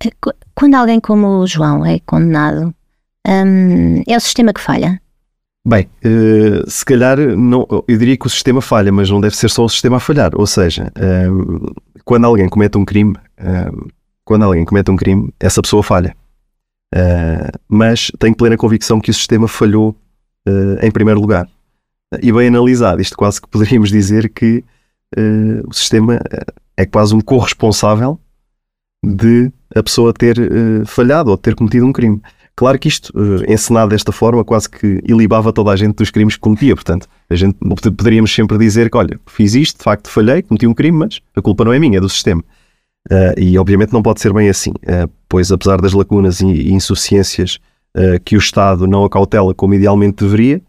Quando 0.54 0.76
alguém 0.76 1.00
como 1.00 1.40
o 1.40 1.48
João 1.48 1.84
é 1.84 2.00
condenado, 2.06 2.72
hum, 3.28 4.04
é 4.08 4.16
o 4.16 4.20
sistema 4.20 4.54
que 4.54 4.62
falha? 4.62 5.02
Bem, 5.66 5.88
uh, 6.06 6.70
se 6.70 6.86
calhar 6.86 7.18
não, 7.18 7.68
eu 7.88 7.98
diria 7.98 8.18
que 8.18 8.28
o 8.28 8.30
sistema 8.30 8.62
falha, 8.62 8.92
mas 8.92 9.10
não 9.10 9.22
deve 9.22 9.36
ser 9.36 9.50
só 9.50 9.64
o 9.66 9.70
sistema 9.70 9.98
a 9.98 10.00
falhar. 10.00 10.32
Ou 10.36 10.46
seja, 10.46 10.92
uh, 10.98 11.74
quando 12.06 12.26
alguém 12.26 12.48
comete 12.48 12.78
um 12.78 12.86
crime, 12.86 13.16
uh, 13.40 13.92
quando 14.24 14.44
alguém 14.44 14.66
comete 14.66 14.92
um 14.92 14.96
crime, 14.96 15.34
essa 15.40 15.62
pessoa 15.62 15.82
falha. 15.82 16.16
mas 17.68 18.12
tenho 18.20 18.36
plena 18.36 18.58
convicção 18.58 19.00
que 19.00 19.12
o 19.12 19.14
sistema 19.14 19.48
falhou 19.48 19.96
em 20.82 20.92
primeiro 20.92 21.20
lugar. 21.20 21.48
E 22.22 22.32
bem 22.32 22.48
analisado, 22.48 23.02
isto 23.02 23.18
quase 23.18 23.42
que 23.42 23.48
poderíamos 23.48 23.90
dizer 23.90 24.30
que 24.30 24.64
o 25.68 25.74
sistema 25.74 26.20
é 26.76 26.86
quase 26.86 27.14
um 27.16 27.22
corresponsável 27.22 28.20
de 29.04 29.52
a 29.76 29.84
pessoa 29.84 30.14
ter 30.14 30.38
falhado 30.86 31.32
ou 31.32 31.38
ter 31.38 31.56
cometido 31.56 31.86
um 31.86 31.94
crime. 31.94 32.22
Claro 32.56 32.78
que 32.78 32.88
isto, 32.88 33.12
uh, 33.16 33.52
encenado 33.52 33.90
desta 33.90 34.12
forma, 34.12 34.44
quase 34.44 34.70
que 34.70 35.02
ilibava 35.08 35.54
toda 35.54 35.72
a 35.72 35.76
gente 35.76 35.96
dos 35.96 36.12
crimes 36.12 36.36
que 36.36 36.42
cometia. 36.42 36.76
Portanto, 36.76 37.08
a 37.30 37.36
gente 37.36 37.58
poderíamos 37.58 38.34
sempre 38.34 38.58
dizer 38.58 38.90
que, 38.90 38.98
olha, 38.98 39.20
fiz 39.26 39.56
isto, 39.56 39.78
de 39.78 39.84
facto 39.84 40.10
falhei, 40.10 40.42
cometi 40.42 40.68
um 40.68 40.74
crime, 40.74 40.98
mas 40.98 41.22
a 41.36 41.42
culpa 41.42 41.66
não 41.66 41.74
é 41.74 41.80
minha, 41.80 41.98
é 41.98 42.02
do 42.02 42.10
sistema. 42.10 42.44
Uh, 43.10 43.34
e 43.36 43.58
obviamente 43.58 43.92
não 43.92 44.04
pode 44.04 44.22
ser 44.22 44.32
bem 44.32 44.48
assim, 44.48 44.70
uh, 44.72 45.10
pois 45.28 45.52
apesar 45.52 45.82
das 45.82 45.94
lacunas 45.94 46.40
e, 46.40 46.46
e 46.46 46.72
insuficiências 46.72 47.58
que 48.24 48.36
o 48.36 48.40
Estado 48.40 48.88
não 48.88 49.04
acautela 49.04 49.54
como 49.54 49.74
idealmente 49.74 50.24
deveria, 50.24 50.62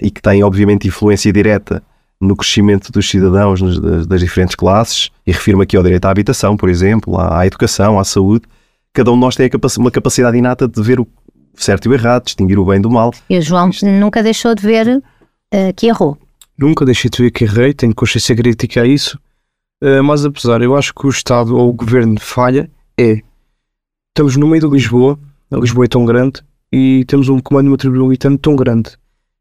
e 0.00 0.10
que 0.10 0.20
tem 0.20 0.42
obviamente 0.42 0.86
influência 0.86 1.32
direta 1.32 1.82
no 2.20 2.36
crescimento 2.36 2.92
dos 2.92 3.08
cidadãos 3.08 3.60
das, 3.60 4.06
das 4.06 4.20
diferentes 4.20 4.54
classes, 4.54 5.10
e 5.26 5.32
refiro-me 5.32 5.64
aqui 5.64 5.76
ao 5.76 5.82
direito 5.82 6.04
à 6.04 6.10
habitação, 6.10 6.56
por 6.56 6.68
exemplo, 6.68 7.18
à, 7.18 7.40
à 7.40 7.46
educação, 7.46 7.98
à 7.98 8.04
saúde, 8.04 8.44
cada 8.92 9.10
um 9.10 9.14
de 9.14 9.20
nós 9.20 9.34
tem 9.34 9.50
uma 9.78 9.90
capacidade 9.90 10.36
inata 10.36 10.68
de 10.68 10.80
ver 10.82 11.00
o 11.00 11.08
certo 11.54 11.86
e 11.86 11.88
o 11.88 11.94
errado, 11.94 12.24
distinguir 12.24 12.58
o 12.58 12.64
bem 12.64 12.80
do 12.80 12.90
mal. 12.90 13.12
E 13.28 13.38
o 13.38 13.42
João 13.42 13.70
nunca 13.98 14.22
deixou 14.22 14.54
de 14.54 14.62
ver 14.62 14.98
uh, 14.98 15.02
que 15.74 15.86
errou. 15.86 16.16
Nunca 16.56 16.84
deixei 16.84 17.10
de 17.10 17.22
ver 17.22 17.30
que 17.30 17.44
errei, 17.44 17.72
tenho 17.72 17.94
consciência 17.94 18.36
crítica 18.36 18.82
a 18.82 18.86
isso, 18.86 19.18
uh, 19.82 20.02
mas 20.04 20.24
apesar, 20.24 20.62
eu 20.62 20.76
acho 20.76 20.94
que 20.94 21.06
o 21.06 21.10
Estado 21.10 21.56
ou 21.56 21.70
o 21.70 21.72
Governo 21.72 22.20
falha 22.20 22.70
é, 22.98 23.20
estamos 24.10 24.36
no 24.36 24.46
meio 24.46 24.68
de 24.68 24.74
Lisboa, 24.74 25.18
Lisboa 25.58 25.84
é 25.84 25.88
tão 25.88 26.04
grande, 26.04 26.42
e 26.72 27.04
temos 27.06 27.28
um 27.28 27.38
comando 27.38 27.70
metropolitano 27.70 28.38
tão 28.38 28.56
grande. 28.56 28.90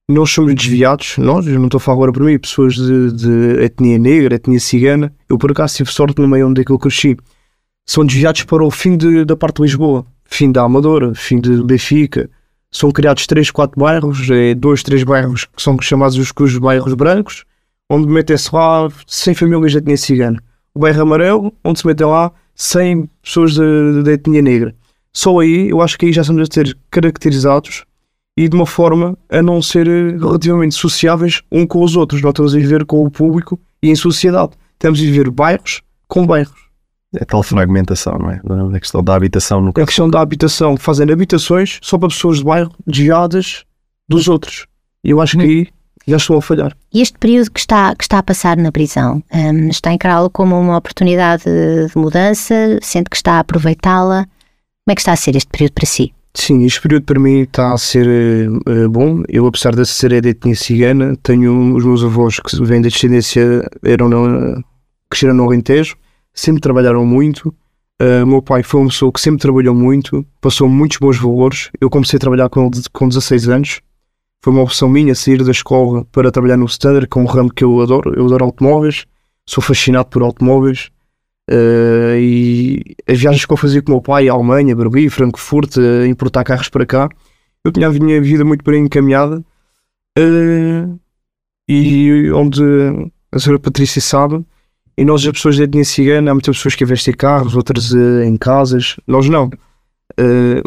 Nós 0.10 0.30
somos 0.32 0.54
desviados, 0.54 1.18
nós, 1.18 1.48
eu 1.48 1.58
não 1.58 1.66
estou 1.66 1.78
a 1.78 1.82
falar 1.82 1.96
agora 1.96 2.12
para 2.12 2.26
mim, 2.26 2.38
pessoas 2.38 2.76
de, 2.76 3.12
de 3.14 3.64
etnia 3.64 3.98
negra, 3.98 4.36
etnia 4.36 4.60
cigana, 4.60 5.14
eu 5.30 5.38
por 5.38 5.52
acaso 5.52 5.78
tive 5.78 5.92
sorte 5.92 6.22
no 6.22 6.28
meio 6.28 6.48
onde 6.48 6.62
é 6.62 6.66
que 6.66 6.72
eu 6.72 6.80
cresci 6.80 7.18
são 7.86 8.06
desviados 8.06 8.44
para 8.44 8.64
o 8.64 8.72
fim 8.72 8.96
de, 8.96 9.26
da 9.26 9.36
parte 9.36 9.58
de 9.58 9.64
Lisboa, 9.64 10.06
fim 10.24 10.52
da 10.52 10.64
Amadora, 10.64 11.14
fim 11.14 11.40
de 11.40 11.62
Benfica. 11.64 12.30
São 12.72 12.90
criados 12.90 13.28
3, 13.28 13.52
4 13.52 13.78
bairros, 13.78 14.30
é, 14.30 14.56
dois, 14.56 14.82
três 14.82 15.04
bairros 15.04 15.46
que 15.46 15.62
são 15.62 15.78
chamados 15.82 16.18
os 16.18 16.32
cujos 16.32 16.58
bairros 16.58 16.94
brancos, 16.94 17.44
onde 17.90 18.08
metem-se 18.08 18.50
lá 18.56 18.88
100 19.06 19.34
famílias 19.36 19.74
de 19.74 19.80
etnia 19.80 19.98
cigana. 19.98 20.42
O 20.74 20.80
bairro 20.80 21.02
amarelo, 21.02 21.54
onde 21.66 21.80
se 21.80 21.88
metem 21.88 22.08
lá 22.08 22.32
100 22.56 23.10
pessoas 23.22 23.56
de 23.56 24.10
etnia 24.10 24.42
negra. 24.42 24.74
Só 25.14 25.40
aí, 25.40 25.70
eu 25.70 25.82
acho 25.82 25.98
que 25.98 26.06
aí 26.06 26.14
já 26.14 26.22
estamos 26.22 26.42
a 26.42 26.54
ser 26.54 26.78
caracterizados 26.90 27.84
e 28.38 28.48
de 28.48 28.56
uma 28.56 28.66
forma 28.66 29.18
a 29.30 29.42
não 29.42 29.62
ser 29.62 29.88
relativamente 29.88 30.76
sociáveis 30.76 31.42
um 31.52 31.68
com 31.68 31.84
os 31.84 31.96
outros. 31.96 32.22
Nós 32.22 32.32
estamos 32.32 32.56
a 32.56 32.58
viver 32.58 32.86
com 32.86 33.06
o 33.06 33.12
público 33.12 33.60
e 33.84 33.90
em 33.90 33.96
sociedade. 33.96 34.52
Estamos 34.74 35.00
a 35.00 35.04
viver 35.04 35.30
bairros 35.30 35.82
com 36.08 36.26
bairros. 36.26 36.62
É 37.14 37.26
tal 37.26 37.44
fragmentação, 37.44 38.18
não 38.18 38.32
é? 38.32 38.42
A 38.76 38.80
questão 38.80 39.04
da 39.04 39.16
habitação. 39.16 39.62
No... 39.62 39.70
A 39.70 39.86
questão 39.86 40.10
da 40.10 40.22
habitação, 40.22 40.78
fazendo 40.78 41.12
habitações 41.12 41.78
só 41.82 41.98
para 41.98 42.08
pessoas 42.08 42.38
de 42.38 42.46
bairro 42.46 42.72
desviadas 42.88 43.66
dos 44.08 44.30
outros. 44.30 44.66
E 45.04 45.10
eu 45.10 45.20
acho 45.20 45.38
que 45.38 45.44
aí 45.44 45.68
já 46.08 46.16
estou 46.16 46.38
a 46.38 46.42
falhar. 46.42 46.76
E 46.94 47.02
este 47.02 47.18
período 47.18 47.52
que 47.52 47.60
está, 47.60 47.94
que 47.96 48.04
está 48.04 48.20
a 48.20 48.24
passar 48.24 48.56
na 48.56 48.72
prisão, 48.72 49.22
um, 49.34 49.68
está 49.68 49.90
a 49.90 49.94
encará-lo 49.94 50.30
como 50.30 50.58
uma 50.58 50.78
oportunidade 50.78 51.44
de 51.44 51.92
mudança? 51.98 52.80
Sente 52.82 53.10
que 53.10 53.18
está 53.18 53.34
a 53.34 53.40
aproveitá-la? 53.40 54.26
Como 54.86 54.94
é 54.94 54.96
que 54.96 55.02
está 55.02 55.14
a 55.14 55.16
ser 55.16 55.36
este 55.36 55.50
período 55.50 55.74
para 55.74 55.86
si? 55.86 56.14
Sim, 56.34 56.64
este 56.64 56.82
período 56.82 57.04
para 57.04 57.20
mim 57.20 57.42
está 57.42 57.74
a 57.74 57.78
ser 57.78 58.08
uh, 58.50 58.90
bom. 58.90 59.24
Eu, 59.28 59.46
apesar 59.46 59.76
de 59.76 59.86
ser 59.86 60.22
de 60.22 60.30
etnia 60.30 60.56
cigana, 60.56 61.16
tenho 61.22 61.76
os 61.76 61.84
meus 61.86 62.04
avós 62.04 62.40
que 62.40 62.64
vêm 62.64 62.82
da 62.82 62.90
descendência, 62.90 63.70
eram 63.84 64.10
no, 64.10 64.64
cresceram 65.10 65.34
no 65.34 65.44
Alentejo 65.44 65.96
sempre 66.34 66.62
trabalharam 66.62 67.06
muito. 67.06 67.54
Uh, 68.02 68.26
meu 68.26 68.42
pai 68.42 68.64
foi 68.64 68.82
uma 68.82 68.90
pessoa 68.90 69.12
que 69.12 69.22
sempre 69.22 69.42
trabalhou 69.42 69.76
muito, 69.76 70.26
passou 70.40 70.68
muitos 70.68 70.98
bons 70.98 71.18
valores. 71.18 71.70
Eu 71.80 71.90
comecei 71.90 72.18
a 72.18 72.20
trabalhar 72.20 72.50
com 72.50 72.66
ele 72.66 72.82
com 72.92 73.08
16 73.08 73.50
anos. 73.50 73.82
Foi 74.44 74.52
uma 74.52 74.64
opção 74.64 74.90
minha 74.90 75.14
sair 75.14 75.44
da 75.44 75.52
escola 75.52 76.04
para 76.06 76.32
trabalhar 76.32 76.58
no 76.58 76.66
Standard, 76.66 77.08
com 77.08 77.20
é 77.20 77.24
um 77.24 77.28
ramo 77.28 77.54
que 77.54 77.64
eu 77.64 77.80
adoro. 77.80 78.14
Eu 78.16 78.26
adoro 78.26 78.46
automóveis, 78.46 79.06
sou 79.48 79.64
fascinado 79.64 80.10
por 80.10 80.24
automóveis. 80.24 80.90
Uh, 81.52 82.16
e 82.18 82.96
as 83.06 83.20
viagens 83.20 83.46
que 83.46 83.52
eu 83.52 83.58
fazia 83.58 83.82
com 83.82 83.92
o 83.92 83.96
meu 83.96 84.02
pai, 84.02 84.30
à 84.30 84.32
Alemanha, 84.32 84.74
Berlim, 84.74 85.10
Frankfurt, 85.10 85.76
uh, 85.76 86.06
importar 86.06 86.46
carros 86.46 86.70
para 86.70 86.86
cá, 86.86 87.10
eu 87.66 87.74
tinha 87.74 87.90
a 87.90 87.92
minha 87.92 88.22
vida 88.22 88.46
muito 88.46 88.64
bem 88.64 88.86
encaminhada. 88.86 89.44
Uh, 90.18 90.98
e 91.68 92.32
onde 92.32 92.62
a 93.34 93.40
senhora 93.40 93.60
Patrícia 93.60 94.02
sabe, 94.02 94.46
e 94.98 95.04
nós, 95.04 95.26
as 95.26 95.32
pessoas 95.34 95.58
da 95.58 95.66
etnia 95.66 95.84
cigana, 95.84 96.32
há 96.32 96.34
muitas 96.34 96.56
pessoas 96.56 96.76
que 96.76 96.86
investem 96.86 97.14
em 97.14 97.18
carros, 97.18 97.56
outras 97.56 97.94
em 97.94 98.38
casas. 98.38 98.98
Nós 99.08 99.28
não. 99.28 99.50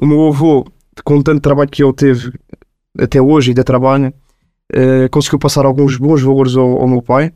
O 0.01 0.07
meu 0.07 0.29
avô, 0.29 0.66
com 1.05 1.23
tanto 1.23 1.42
trabalho 1.42 1.68
que 1.68 1.85
ele 1.85 1.92
teve 1.92 2.33
até 2.99 3.20
hoje, 3.20 3.51
ainda 3.51 3.62
trabalha, 3.62 4.14
conseguiu 5.11 5.38
passar 5.38 5.66
alguns 5.66 5.99
bons 5.99 6.23
valores 6.23 6.57
ao, 6.57 6.81
ao, 6.81 6.88
meu 6.88 7.03
pai. 7.03 7.33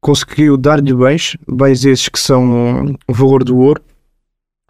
Conseguiu 0.00 0.56
dar-lhe 0.56 0.94
bens, 0.94 1.36
bens 1.46 1.84
esses 1.84 2.08
que 2.08 2.18
são 2.18 2.96
o 3.06 3.12
valor 3.12 3.44
do 3.44 3.56
ouro, 3.58 3.82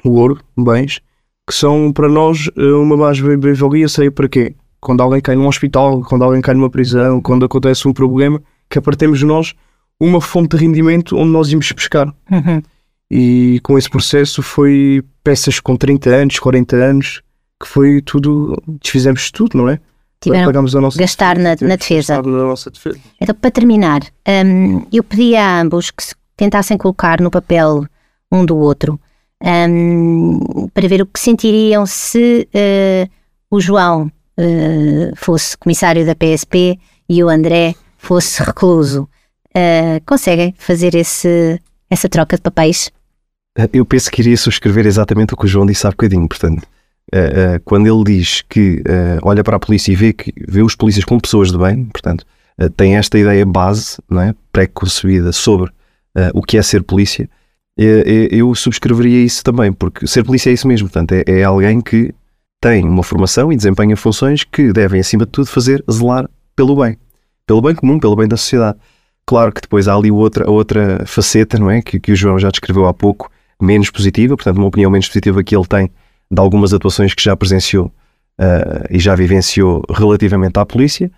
o 0.05 0.11
ouro, 0.11 0.41
bens, 0.57 1.01
que 1.47 1.55
são 1.55 1.93
para 1.93 2.09
nós 2.09 2.51
eh, 2.57 2.73
uma 2.73 2.97
mais-valia, 2.97 3.89
sei 3.89 4.11
para 4.11 4.29
quê? 4.29 4.55
Quando 4.81 5.03
alguém 5.03 5.21
cai 5.21 5.37
num 5.37 5.47
hospital, 5.47 6.03
quando 6.03 6.25
alguém 6.25 6.41
cai 6.41 6.55
numa 6.55 6.71
prisão, 6.71 7.21
quando 7.21 7.45
acontece 7.45 7.87
um 7.87 7.93
problema, 7.93 8.43
que 8.69 8.79
apartemos 8.79 9.23
nós 9.23 9.55
uma 9.99 10.21
fonte 10.21 10.57
de 10.57 10.65
rendimento 10.65 11.17
onde 11.17 11.31
nós 11.31 11.51
íamos 11.51 11.71
pescar. 11.73 12.09
Uhum. 12.31 12.63
E 13.11 13.61
com 13.63 13.77
esse 13.77 13.91
processo 13.91 14.43
foi 14.43 15.03
peças 15.23 15.61
com 15.61 15.77
30 15.77 16.11
anos, 16.11 16.39
40 16.39 16.77
anos, 16.77 17.23
que 17.61 17.69
foi 17.69 18.01
tudo, 18.01 18.57
desfizemos 18.81 19.31
tudo, 19.31 19.59
não 19.59 19.69
é? 19.69 19.79
Tiveram 20.21 20.63
nossa 20.63 20.99
gastar 20.99 21.39
na, 21.39 21.51
na 21.51 21.57
que 21.57 21.65
defesa. 21.65 22.17
gastar 22.17 22.31
na 22.31 22.45
nossa 22.45 22.71
defesa. 22.71 22.99
Então, 23.19 23.35
para 23.35 23.51
terminar, 23.51 24.03
hum, 24.45 24.85
eu 24.93 25.03
pedi 25.03 25.35
a 25.35 25.63
ambos 25.63 25.91
que 25.91 26.03
se 26.03 26.15
tentassem 26.37 26.77
colocar 26.77 27.21
no 27.21 27.31
papel 27.31 27.87
um 28.31 28.45
do 28.45 28.57
outro 28.57 29.01
hum, 29.43 30.69
para 30.75 30.89
ver 30.89 31.01
o 31.01 31.07
que 31.07 31.19
sentiriam 31.19 31.87
se 31.87 32.47
eh, 32.53 33.09
o 33.51 33.61
João 33.61 34.13
eh, 34.37 35.13
fosse 35.17 35.57
comissário 35.57 36.05
da 36.05 36.15
PSP 36.15 36.79
e 37.09 37.25
o 37.25 37.29
André 37.29 37.75
fosse 37.97 38.43
recluso. 38.43 39.09
Eh, 39.55 40.01
conseguem 40.07 40.55
fazer 40.59 40.95
esse, 40.95 41.59
essa 41.89 42.09
troca 42.09 42.37
de 42.37 42.43
papéis? 42.43 42.91
Eu 43.73 43.85
penso 43.85 44.11
que 44.11 44.23
iria 44.23 44.37
subscrever 44.37 44.87
exatamente 44.87 45.35
o 45.35 45.37
que 45.37 45.45
o 45.47 45.49
João 45.49 45.67
disse 45.67 45.87
há 45.87 45.91
bocadinho. 45.91 46.29
Portanto, 46.29 46.67
eh, 47.13 47.61
quando 47.65 47.87
ele 47.87 48.19
diz 48.19 48.43
que 48.43 48.83
eh, 48.87 49.19
olha 49.23 49.43
para 49.43 49.57
a 49.57 49.61
polícia 49.61 49.93
e 49.93 49.97
vê, 49.97 50.13
que, 50.13 50.33
vê 50.47 50.63
os 50.63 50.75
polícias 50.75 51.05
como 51.05 51.21
pessoas 51.21 51.51
de 51.51 51.59
bem, 51.59 51.85
portanto, 51.87 52.25
tem 52.77 52.97
esta 52.97 53.19
ideia 53.19 53.47
base, 53.47 53.97
não 54.09 54.21
é? 54.21 54.35
pré-concebida 54.53 55.33
sobre 55.33 55.71
o 56.35 56.43
que 56.43 56.59
é 56.59 56.63
ser 56.63 56.83
polícia, 56.83 57.27
eu 58.31 58.55
subscreveria 58.55 59.25
isso 59.25 59.43
também, 59.43 59.73
porque 59.73 60.07
ser 60.07 60.25
polícia 60.25 60.51
é 60.51 60.53
isso 60.53 60.69
mesmo. 60.69 60.87
Portanto, 60.87 61.13
é, 61.13 61.25
é 61.27 61.43
alguém 61.43 61.81
que 61.81 62.13
tem 62.61 62.85
uma 62.85 63.03
formação 63.03 63.51
e 63.51 63.57
desempenha 63.57 63.97
funções 63.97 64.45
que 64.45 64.73
devem, 64.73 65.01
acima 65.01 65.25
de 65.25 65.33
tudo, 65.33 65.47
fazer 65.47 65.83
zelar 65.91 66.29
pelo 66.55 66.77
bem. 66.77 66.99
Pelo 67.47 67.63
bem 67.63 67.75
comum, 67.75 67.99
pelo 67.99 68.15
bem 68.15 68.29
da 68.29 68.37
sociedade. 68.37 68.79
Claro 69.25 69.53
que 69.53 69.63
depois 69.63 69.89
há 69.89 69.95
ali 69.95 70.11
outra, 70.11 70.49
outra 70.51 71.05
faceta, 71.07 71.59
não 71.59 71.71
é? 71.71 71.81
Que, 71.81 71.99
que 71.99 72.13
o 72.13 72.17
João 72.17 72.39
já 72.39 72.51
descreveu 72.51 72.87
há 72.87 72.93
pouco, 72.93 73.31
menos 73.61 73.91
positiva, 73.91 74.37
portanto, 74.37 74.59
uma 74.59 74.67
opinião 74.67 74.91
menos 74.91 75.09
positiva 75.09 75.43
que 75.43 75.57
ele 75.57 75.67
tem 75.67 75.91
de 76.33 76.41
algumas 76.41 76.73
atuações 76.73 77.15
que 77.15 77.23
já 77.23 77.37
presenciou 77.37 77.91
eh, 78.39 78.87
e 78.91 78.99
já 78.99 79.15
vivenciou 79.15 79.83
relativamente 79.91 80.59
à 80.59 80.65
polícia. 80.67 81.11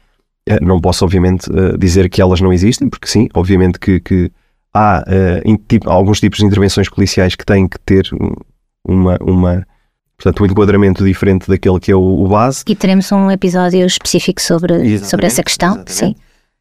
Eh, 0.49 0.59
não 0.61 0.81
posso, 0.81 1.05
obviamente, 1.05 1.51
eh, 1.55 1.77
dizer 1.79 2.09
que 2.09 2.21
elas 2.21 2.41
não 2.41 2.53
existem, 2.53 2.89
porque 2.89 3.07
sim, 3.07 3.29
obviamente 3.35 3.79
que, 3.79 4.01
que 4.01 4.31
há 4.75 5.05
tipo- 5.69 5.89
alguns 5.91 6.19
tipos 6.19 6.39
de 6.39 6.47
intervenções 6.47 6.89
policiais 6.89 7.35
que 7.35 7.45
têm 7.45 7.69
que 7.69 7.79
ter 7.81 8.09
um- 8.15 8.35
uma, 8.89 9.19
uma 9.21 9.67
portanto, 10.17 10.43
um 10.43 10.47
enquadramento 10.47 11.05
diferente 11.05 11.49
daquele 11.49 11.79
que 11.81 11.91
é 11.93 11.97
o, 11.97 12.01
o 12.01 12.29
base. 12.29 12.63
E 12.69 12.75
teremos 12.75 13.11
um 13.13 13.31
episódio 13.31 13.85
específico 13.85 14.41
sobre, 14.41 14.75
Exatamente, 14.75 15.07
sobre 15.09 15.27
essa 15.27 15.43
questão. 15.43 15.69
exatamente. 15.75 15.93
Sim. 15.93 16.15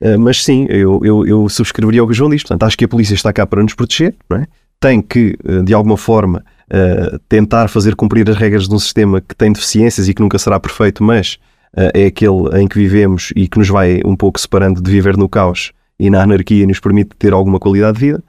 Uh, 0.04 0.20
mas 0.20 0.44
sim, 0.44 0.66
eu, 0.68 1.00
eu, 1.04 1.26
eu 1.28 1.48
subscreveria 1.48 2.04
o 2.04 2.08
que 2.08 2.12
o 2.12 2.16
João 2.16 2.30
diz. 2.32 2.42
Portanto, 2.42 2.64
acho 2.64 2.76
que 2.78 2.86
a 2.86 2.88
polícia 2.88 3.14
está 3.14 3.32
cá 3.32 3.46
para 3.46 3.62
nos 3.62 3.76
proteger, 3.76 4.16
não 4.30 4.38
é? 4.38 4.48
Tem 4.82 5.02
que, 5.02 5.38
uh, 5.46 5.64
de 5.64 5.74
alguma 5.74 5.96
forma, 5.96 6.44
uh, 6.68 7.20
tentar 7.30 7.70
fazer 7.70 7.96
cumprir 7.96 8.28
as 8.30 8.36
regras 8.36 8.68
de 8.68 8.76
um 8.76 8.80
sistema 8.80 9.22
que 9.22 9.36
tem 9.36 9.54
deficiências 9.54 10.10
e 10.10 10.14
que 10.14 10.22
nunca 10.22 10.40
será 10.40 10.60
perfeito, 10.60 11.04
mas 11.04 11.38
uh, 11.78 11.92
é 11.94 12.08
aquele 12.08 12.60
em 12.60 12.68
que 12.68 12.78
vivemos 12.78 13.32
e 13.36 13.48
que 13.48 13.60
nos 13.60 13.70
vai 13.70 14.02
um 14.04 14.16
pouco 14.16 14.42
separando 14.42 14.82
de 14.82 14.92
viver 14.92 15.16
no 15.16 15.30
caos 15.30 15.72
e 16.00 16.10
na 16.10 16.24
anarquia 16.24 16.64
e 16.64 16.68
nos 16.68 16.80
permite 16.80 17.12
ter 17.18 17.32
alguma 17.32 17.60
qualidade 17.60 18.00
de 18.00 18.06
vida. 18.08 18.24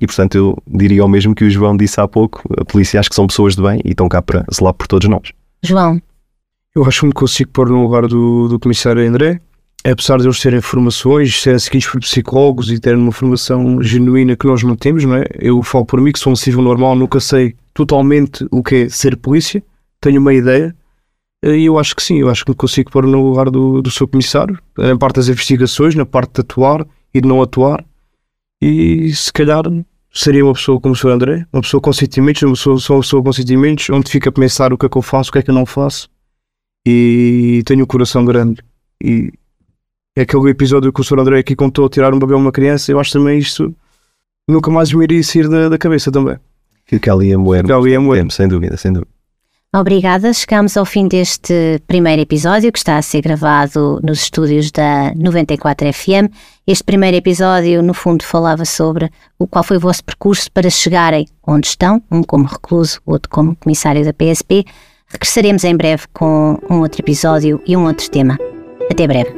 E, 0.00 0.06
portanto, 0.06 0.36
eu 0.36 0.56
diria 0.68 1.04
o 1.04 1.08
mesmo 1.08 1.34
que 1.34 1.44
o 1.44 1.50
João 1.50 1.76
disse 1.76 2.00
há 2.00 2.06
pouco: 2.06 2.42
a 2.56 2.64
polícia 2.64 3.00
acho 3.00 3.10
que 3.10 3.16
são 3.16 3.26
pessoas 3.26 3.56
de 3.56 3.62
bem 3.62 3.80
e 3.84 3.90
estão 3.90 4.08
cá 4.08 4.22
para 4.22 4.44
zelar 4.54 4.72
por 4.72 4.86
todos 4.86 5.08
nós. 5.08 5.32
João, 5.60 6.00
Eu 6.76 6.84
acho 6.84 7.00
que 7.00 7.06
me 7.06 7.12
consigo 7.12 7.50
pôr 7.50 7.68
no 7.68 7.82
lugar 7.82 8.06
do, 8.06 8.46
do 8.46 8.60
comissário 8.60 9.04
André, 9.04 9.40
apesar 9.84 10.18
de 10.18 10.24
eles 10.24 10.40
terem 10.40 10.60
formações, 10.60 11.40
serem 11.40 11.58
seguidos 11.58 11.88
por 11.88 12.00
psicólogos 12.00 12.70
e 12.70 12.78
terem 12.78 13.00
uma 13.00 13.12
formação 13.12 13.82
genuína 13.82 14.36
que 14.36 14.46
nós 14.46 14.62
não 14.62 14.76
temos, 14.76 15.04
não 15.04 15.14
é? 15.14 15.24
Eu 15.38 15.62
falo 15.62 15.84
por 15.86 16.00
mim 16.00 16.12
que 16.12 16.18
sou 16.18 16.32
um 16.32 16.36
civil 16.36 16.62
normal, 16.62 16.94
nunca 16.94 17.20
sei 17.20 17.54
totalmente 17.72 18.46
o 18.50 18.62
que 18.62 18.74
é 18.74 18.88
ser 18.88 19.16
polícia, 19.16 19.62
tenho 20.00 20.20
uma 20.20 20.34
ideia, 20.34 20.74
e 21.42 21.64
eu 21.64 21.78
acho 21.78 21.94
que 21.94 22.02
sim, 22.02 22.18
eu 22.18 22.28
acho 22.28 22.44
que 22.44 22.50
me 22.50 22.56
consigo 22.56 22.90
pôr 22.90 23.06
no 23.06 23.22
lugar 23.22 23.50
do, 23.50 23.80
do 23.80 23.90
seu 23.90 24.08
comissário, 24.08 24.58
na 24.76 24.96
parte 24.96 25.16
das 25.16 25.28
investigações, 25.28 25.94
na 25.94 26.04
parte 26.04 26.34
de 26.34 26.40
atuar 26.40 26.86
e 27.14 27.20
de 27.20 27.28
não 27.28 27.40
atuar, 27.40 27.84
e 28.60 29.12
se 29.14 29.32
calhar 29.32 29.62
seria 30.12 30.44
uma 30.44 30.54
pessoa 30.54 30.80
como 30.80 30.94
o 30.94 30.96
Sr. 30.96 31.10
André, 31.10 31.46
uma 31.52 31.62
pessoa 31.62 31.80
com 31.80 31.92
sentimentos, 31.92 32.42
uma 32.42 32.52
pessoa, 32.52 32.96
uma 32.96 33.00
pessoa 33.00 33.22
com 33.22 33.32
sentimentos, 33.32 33.88
onde 33.90 34.10
fica 34.10 34.30
a 34.30 34.32
pensar 34.32 34.72
o 34.72 34.78
que 34.78 34.86
é 34.86 34.88
que 34.88 34.98
eu 34.98 35.02
faço, 35.02 35.30
o 35.30 35.32
que 35.32 35.38
é 35.38 35.42
que 35.42 35.50
eu 35.50 35.54
não 35.54 35.64
faço, 35.64 36.10
e 36.84 37.62
tenho 37.64 37.84
um 37.84 37.86
coração 37.86 38.24
grande. 38.24 38.60
E 39.00 39.32
aquele 40.20 40.50
episódio 40.50 40.92
que 40.92 41.00
o 41.00 41.04
Sr. 41.04 41.20
André 41.20 41.38
aqui 41.38 41.54
contou, 41.54 41.88
tirar 41.88 42.12
um 42.12 42.18
bebê 42.18 42.34
a 42.34 42.36
uma 42.36 42.52
criança, 42.52 42.90
eu 42.90 42.98
acho 42.98 43.12
também 43.12 43.38
isto 43.38 43.74
nunca 44.48 44.70
mais 44.70 44.92
me 44.92 45.04
iria 45.04 45.22
sair 45.22 45.48
da, 45.48 45.68
da 45.68 45.78
cabeça 45.78 46.10
também. 46.10 46.36
Fica 46.84 47.12
ali 47.12 47.32
a 47.32 47.38
moer. 47.38 47.62
Fica 47.62 47.76
ali 47.76 47.94
a 47.94 48.00
moer. 48.00 48.22
Tempo, 48.22 48.32
sem 48.32 48.48
dúvida, 48.48 48.76
sem 48.76 48.92
dúvida. 48.92 49.18
Obrigada. 49.74 50.32
Chegamos 50.32 50.78
ao 50.78 50.86
fim 50.86 51.06
deste 51.06 51.82
primeiro 51.86 52.22
episódio 52.22 52.72
que 52.72 52.78
está 52.78 52.96
a 52.96 53.02
ser 53.02 53.20
gravado 53.20 54.00
nos 54.02 54.22
estúdios 54.22 54.70
da 54.70 55.12
94 55.14 55.92
FM. 55.92 56.32
Este 56.66 56.82
primeiro 56.82 57.18
episódio, 57.18 57.82
no 57.82 57.92
fundo, 57.92 58.24
falava 58.24 58.64
sobre 58.64 59.10
o 59.38 59.46
qual 59.46 59.62
foi 59.62 59.76
o 59.76 59.80
vosso 59.80 60.02
percurso 60.02 60.50
para 60.50 60.70
chegarem 60.70 61.26
onde 61.46 61.66
estão, 61.66 62.02
um 62.10 62.22
como 62.22 62.46
recluso, 62.46 62.98
outro 63.04 63.28
como 63.28 63.54
comissário 63.56 64.02
da 64.02 64.14
PSP. 64.14 64.64
Regressaremos 65.06 65.64
em 65.64 65.76
breve 65.76 66.04
com 66.14 66.58
um 66.70 66.80
outro 66.80 67.02
episódio 67.02 67.60
e 67.66 67.76
um 67.76 67.84
outro 67.84 68.10
tema. 68.10 68.38
Até 68.90 69.06
breve. 69.06 69.37